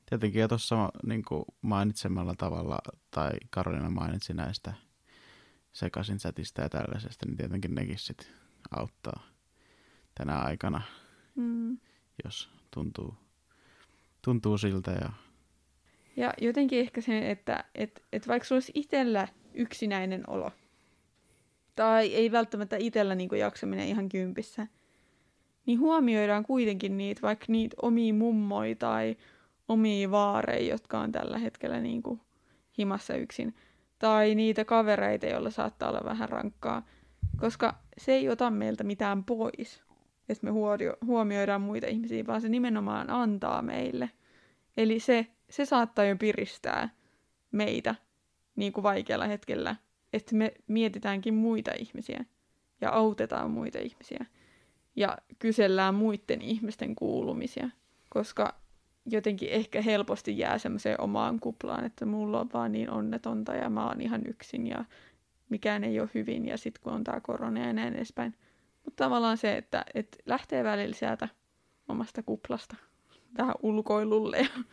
Tietenkin 0.06 0.40
jo 0.40 0.48
tuossa 0.48 0.88
niin 1.06 1.22
mainitsemalla 1.62 2.34
tavalla, 2.38 2.78
tai 3.10 3.30
Karolina 3.50 3.90
mainitsi 3.90 4.34
näistä 4.34 4.74
sekaisin 5.72 6.18
chatista 6.18 6.62
ja 6.62 6.68
tällaisesta, 6.68 7.26
niin 7.26 7.36
tietenkin 7.36 7.74
nekin 7.74 7.98
sit 7.98 8.30
auttaa 8.70 9.22
tänä 10.14 10.38
aikana, 10.38 10.82
mm. 11.34 11.78
jos 12.24 12.50
tuntuu, 12.70 13.14
tuntuu 14.22 14.58
siltä. 14.58 14.90
Ja... 14.90 15.12
ja 16.16 16.32
jotenkin 16.40 16.80
ehkä 16.80 17.00
se, 17.00 17.30
että 17.30 17.64
et, 17.74 18.02
et 18.12 18.28
vaikka 18.28 18.46
sulla 18.46 18.56
olisi 18.56 18.72
itsellä 18.74 19.28
yksinäinen 19.54 20.30
olo, 20.30 20.50
tai 21.74 22.14
ei 22.14 22.32
välttämättä 22.32 22.76
itsellä 22.76 23.14
niin 23.14 23.38
jaksaminen 23.38 23.88
ihan 23.88 24.08
kympissä, 24.08 24.66
niin 25.66 25.80
huomioidaan 25.80 26.42
kuitenkin 26.42 26.96
niitä, 26.96 27.22
vaikka 27.22 27.46
niitä 27.48 27.76
omia 27.82 28.14
mummoja 28.14 28.76
tai 28.76 29.16
omia 29.68 30.10
vaareja, 30.10 30.70
jotka 30.72 31.00
on 31.00 31.12
tällä 31.12 31.38
hetkellä 31.38 31.80
niin 31.80 32.02
kuin 32.02 32.20
himassa 32.78 33.16
yksin, 33.16 33.54
tai 33.98 34.34
niitä 34.34 34.64
kavereita, 34.64 35.26
joilla 35.26 35.50
saattaa 35.50 35.88
olla 35.88 36.00
vähän 36.04 36.28
rankkaa, 36.28 36.86
koska 37.40 37.74
se 37.98 38.12
ei 38.12 38.28
ota 38.28 38.50
meiltä 38.50 38.84
mitään 38.84 39.24
pois, 39.24 39.82
että 40.28 40.46
me 40.46 40.50
huomioidaan 41.06 41.60
muita 41.60 41.86
ihmisiä, 41.86 42.26
vaan 42.26 42.40
se 42.40 42.48
nimenomaan 42.48 43.10
antaa 43.10 43.62
meille. 43.62 44.10
Eli 44.76 45.00
se, 45.00 45.26
se 45.50 45.64
saattaa 45.64 46.04
jo 46.04 46.16
piristää 46.16 46.88
meitä 47.52 47.94
niin 48.56 48.72
kuin 48.72 48.82
vaikealla 48.82 49.26
hetkellä, 49.26 49.76
että 50.12 50.36
me 50.36 50.54
mietitäänkin 50.66 51.34
muita 51.34 51.70
ihmisiä 51.78 52.24
ja 52.80 52.90
autetaan 52.90 53.50
muita 53.50 53.78
ihmisiä 53.78 54.26
ja 54.96 55.18
kysellään 55.38 55.94
muiden 55.94 56.42
ihmisten 56.42 56.94
kuulumisia, 56.94 57.70
koska 58.08 58.54
jotenkin 59.06 59.48
ehkä 59.48 59.82
helposti 59.82 60.38
jää 60.38 60.58
semmoiseen 60.58 61.00
omaan 61.00 61.40
kuplaan, 61.40 61.84
että 61.84 62.06
mulla 62.06 62.40
on 62.40 62.50
vaan 62.52 62.72
niin 62.72 62.90
onnetonta 62.90 63.54
ja 63.54 63.70
mä 63.70 63.86
oon 63.86 64.00
ihan 64.00 64.22
yksin 64.26 64.66
ja 64.66 64.84
mikään 65.48 65.84
ei 65.84 66.00
ole 66.00 66.10
hyvin 66.14 66.46
ja 66.46 66.58
sitten 66.58 66.82
kun 66.82 66.92
on 66.92 67.04
tämä 67.04 67.20
korona 67.20 67.60
ja 67.60 67.72
näin 67.72 67.94
edespäin. 67.94 68.34
Mutta 68.84 69.04
tavallaan 69.04 69.36
se, 69.36 69.56
että, 69.56 69.84
että 69.94 70.18
lähtee 70.26 70.64
välillä 70.64 70.94
sieltä 70.94 71.28
omasta 71.88 72.22
kuplasta 72.22 72.76
tähän 73.34 73.54
ulkoilulle 73.62 74.38
ja 74.38 74.64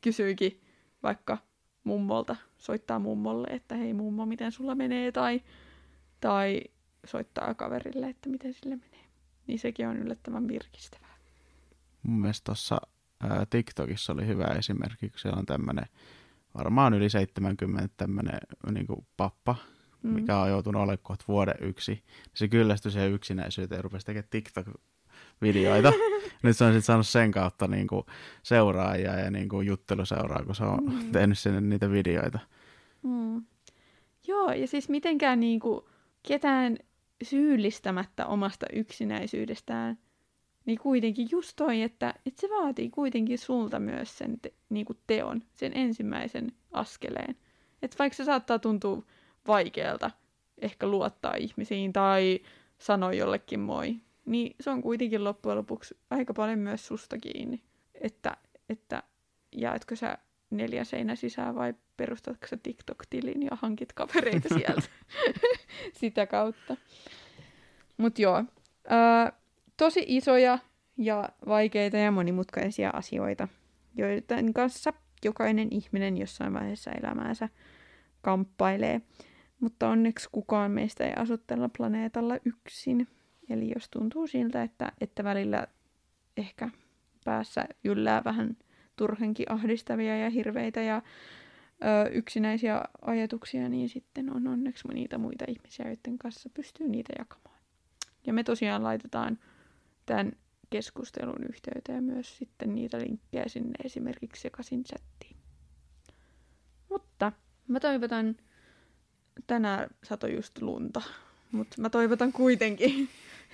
kysyykin 0.00 0.60
vaikka 1.02 1.38
mummolta, 1.84 2.36
soittaa 2.58 2.98
mummolle, 2.98 3.48
että 3.50 3.74
hei 3.74 3.92
mummo, 3.92 4.26
miten 4.26 4.52
sulla 4.52 4.74
menee, 4.74 5.12
tai, 5.12 5.40
tai 6.20 6.60
soittaa 7.06 7.54
kaverille, 7.54 8.08
että 8.08 8.28
miten 8.28 8.52
sille 8.52 8.76
menee. 8.76 8.93
Niin 9.46 9.58
sekin 9.58 9.88
on 9.88 9.96
yllättävän 9.96 10.48
virkistävää. 10.48 11.14
Mun 12.02 12.20
mielestä 12.20 12.44
tuossa 12.44 12.80
TikTokissa 13.50 14.12
oli 14.12 14.26
hyvä 14.26 14.44
esimerkki, 14.44 15.10
kun 15.10 15.18
siellä 15.18 15.38
on 15.38 15.46
tämmöinen 15.46 15.86
varmaan 16.58 16.94
yli 16.94 17.10
70 17.10 17.88
tämmöinen 17.96 18.38
niin 18.70 18.86
pappa, 19.16 19.56
mm. 20.02 20.10
mikä 20.10 20.38
on 20.38 20.48
joutunut 20.48 20.82
olemaan 20.82 20.98
kohta 21.02 21.24
vuoden 21.28 21.54
yksi. 21.60 22.02
Se 22.34 22.48
kyllästyi 22.48 22.92
siihen 22.92 23.12
yksinäisyyteen 23.12 23.78
ja 23.78 23.82
rupesi 23.82 24.06
tekemään 24.06 24.28
TikTok-videoita. 24.30 25.92
Nyt 26.42 26.56
se 26.56 26.64
on 26.64 26.72
sitten 26.72 26.82
saanut 26.82 27.06
sen 27.06 27.30
kautta 27.30 27.68
niin 27.68 27.86
kuin 27.86 28.06
seuraajia 28.42 29.18
ja 29.18 29.30
niin 29.30 29.48
kuin 29.48 29.66
jutteluseuraa, 29.66 30.44
kun 30.44 30.54
se 30.54 30.64
on 30.64 30.84
mm. 30.84 31.12
tehnyt 31.12 31.38
sinne 31.38 31.60
niitä 31.60 31.90
videoita. 31.90 32.38
Mm. 33.02 33.42
Joo, 34.26 34.52
ja 34.52 34.66
siis 34.66 34.88
mitenkään 34.88 35.40
niin 35.40 35.60
kuin 35.60 35.84
ketään 36.28 36.78
syyllistämättä 37.24 38.26
omasta 38.26 38.66
yksinäisyydestään, 38.72 39.98
niin 40.66 40.78
kuitenkin 40.78 41.28
just 41.30 41.52
toi, 41.56 41.82
että, 41.82 42.14
että 42.26 42.40
se 42.40 42.48
vaatii 42.48 42.90
kuitenkin 42.90 43.38
sulta 43.38 43.80
myös 43.80 44.18
sen 44.18 44.40
te, 44.40 44.52
niin 44.68 44.86
kuin 44.86 44.98
teon, 45.06 45.42
sen 45.54 45.72
ensimmäisen 45.74 46.52
askeleen. 46.72 47.36
Että 47.82 47.96
vaikka 47.98 48.16
se 48.16 48.24
saattaa 48.24 48.58
tuntua 48.58 49.02
vaikealta 49.46 50.10
ehkä 50.58 50.86
luottaa 50.86 51.34
ihmisiin 51.34 51.92
tai 51.92 52.40
sanoa 52.78 53.12
jollekin 53.12 53.60
moi, 53.60 53.96
niin 54.26 54.56
se 54.60 54.70
on 54.70 54.82
kuitenkin 54.82 55.24
loppujen 55.24 55.58
lopuksi 55.58 55.96
aika 56.10 56.34
paljon 56.34 56.58
myös 56.58 56.86
susta 56.86 57.18
kiinni. 57.18 57.62
Että, 57.94 58.36
että 58.68 59.02
jaetko 59.52 59.96
sä 59.96 60.18
neljä 60.50 60.84
seinä 60.84 61.16
sisään 61.16 61.54
vai 61.54 61.74
perustatko 61.96 62.46
sä 62.46 62.56
TikTok-tilin 62.56 63.42
ja 63.42 63.56
hankit 63.62 63.92
kavereita 63.92 64.48
sieltä 64.48 64.82
sitä 66.00 66.26
kautta. 66.26 66.76
Mutta 67.96 68.22
joo, 68.22 68.44
ää, 68.88 69.32
tosi 69.76 70.04
isoja 70.06 70.58
ja 70.96 71.28
vaikeita 71.46 71.96
ja 71.96 72.10
monimutkaisia 72.10 72.90
asioita, 72.90 73.48
joiden 73.94 74.52
kanssa 74.52 74.92
jokainen 75.24 75.68
ihminen 75.70 76.16
jossain 76.16 76.54
vaiheessa 76.54 76.90
elämäänsä 76.92 77.48
kamppailee. 78.22 79.00
Mutta 79.60 79.88
onneksi 79.88 80.28
kukaan 80.32 80.70
meistä 80.70 81.04
ei 81.04 81.12
asu 81.16 81.38
tällä 81.38 81.68
planeetalla 81.76 82.38
yksin. 82.44 83.08
Eli 83.50 83.72
jos 83.74 83.88
tuntuu 83.90 84.26
siltä, 84.26 84.62
että, 84.62 84.92
että 85.00 85.24
välillä 85.24 85.66
ehkä 86.36 86.68
päässä 87.24 87.64
yllää 87.84 88.22
vähän 88.24 88.56
turhankin 88.96 89.52
ahdistavia 89.52 90.18
ja 90.18 90.30
hirveitä 90.30 90.82
ja 90.82 90.96
ö, 90.96 92.08
yksinäisiä 92.08 92.82
ajatuksia, 93.02 93.68
niin 93.68 93.88
sitten 93.88 94.36
on 94.36 94.48
onneksi 94.48 94.88
niitä 94.88 95.18
muita 95.18 95.44
ihmisiä, 95.48 95.86
joiden 95.86 96.18
kanssa 96.18 96.50
pystyy 96.54 96.88
niitä 96.88 97.12
jakamaan. 97.18 97.53
Ja 98.26 98.32
me 98.32 98.44
tosiaan 98.44 98.82
laitetaan 98.82 99.38
tämän 100.06 100.32
keskustelun 100.70 101.44
yhteyteen 101.48 102.04
myös 102.04 102.38
sitten 102.38 102.74
niitä 102.74 102.98
linkkejä 102.98 103.44
sinne 103.46 103.74
esimerkiksi 103.84 104.42
sekaisin 104.42 104.84
chattiin. 104.84 105.36
Mutta 106.88 107.32
mä 107.68 107.80
toivotan, 107.80 108.36
tänään 109.46 109.90
sato 110.04 110.26
just 110.26 110.62
lunta, 110.62 111.02
mutta 111.52 111.80
mä 111.80 111.90
toivotan 111.90 112.32
kuitenkin 112.32 113.08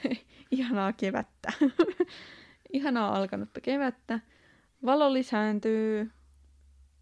ihanaa 0.50 0.92
kevättä. 0.92 1.52
ihanaa 2.72 3.16
alkanutta 3.16 3.61
kevättä. 3.61 4.20
Valo 4.85 5.12
lisääntyy. 5.12 6.11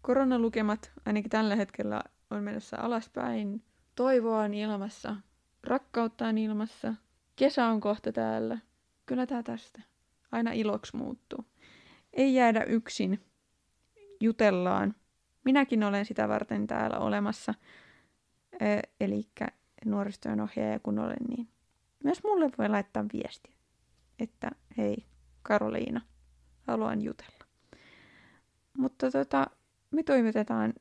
Koronalukemat 0.01 0.91
ainakin 1.05 1.29
tällä 1.29 1.55
hetkellä 1.55 2.01
on 2.29 2.43
menossa 2.43 2.77
alaspäin. 2.77 3.63
Toivoa 3.95 4.41
on 4.41 4.53
ilmassa. 4.53 5.15
Rakkautta 5.63 6.27
on 6.27 6.37
ilmassa. 6.37 6.93
Kesä 7.39 7.65
on 7.65 7.79
kohta 7.79 8.11
täällä. 8.11 8.57
Kyllä 9.05 9.27
tää 9.27 9.43
tästä. 9.43 9.81
Aina 10.31 10.51
iloksi 10.51 10.97
muuttuu. 10.97 11.45
Ei 12.13 12.33
jäädä 12.33 12.63
yksin. 12.63 13.19
Jutellaan. 14.21 14.95
Minäkin 15.45 15.83
olen 15.83 16.05
sitä 16.05 16.27
varten 16.27 16.67
täällä 16.67 16.99
olemassa. 16.99 17.53
Eli 18.99 19.29
nuoristojen 19.85 20.41
ohjaaja 20.41 20.79
kun 20.79 20.99
olen, 20.99 21.17
niin 21.29 21.47
myös 22.03 22.23
mulle 22.23 22.49
voi 22.57 22.69
laittaa 22.69 23.05
viestiä, 23.13 23.53
että 24.19 24.51
hei 24.77 25.05
Karoliina, 25.41 26.01
haluan 26.67 27.01
jutella. 27.01 27.45
Mutta 28.77 29.11
tota, 29.11 29.47
me 29.91 30.03
toimitetaan 30.03 30.73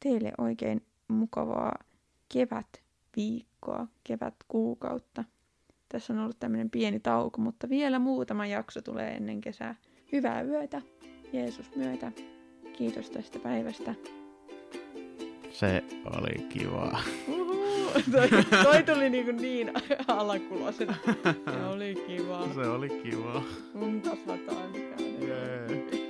teille 0.00 0.32
oikein 0.38 0.86
mukavaa 1.08 1.78
kevätviikkoa, 2.32 3.86
kevätkuukautta. 4.04 5.24
Tässä 5.92 6.12
on 6.12 6.18
ollut 6.18 6.36
tämmöinen 6.40 6.70
pieni 6.70 7.00
tauko, 7.00 7.40
mutta 7.40 7.68
vielä 7.68 7.98
muutama 7.98 8.46
jakso 8.46 8.82
tulee 8.82 9.10
ennen 9.10 9.40
kesää. 9.40 9.74
Hyvää 10.12 10.42
yötä, 10.42 10.82
Jeesus 11.32 11.76
myötä. 11.76 12.12
Kiitos 12.72 13.10
tästä 13.10 13.38
päivästä. 13.38 13.94
Se 15.50 15.84
oli 16.04 16.46
kiva. 16.48 16.98
Toi, 18.12 18.28
toi 18.62 18.82
tuli 18.82 19.10
niin, 19.10 19.36
niin 19.42 19.72
alakuloisena. 20.08 20.94
Se 21.24 21.64
oli 21.64 22.04
kiva. 22.06 22.48
Se 22.54 22.60
oli 22.60 22.88
kiva. 22.88 23.42
Mun 23.74 24.02
kasvataan. 24.02 24.70
Jee. 25.20 26.01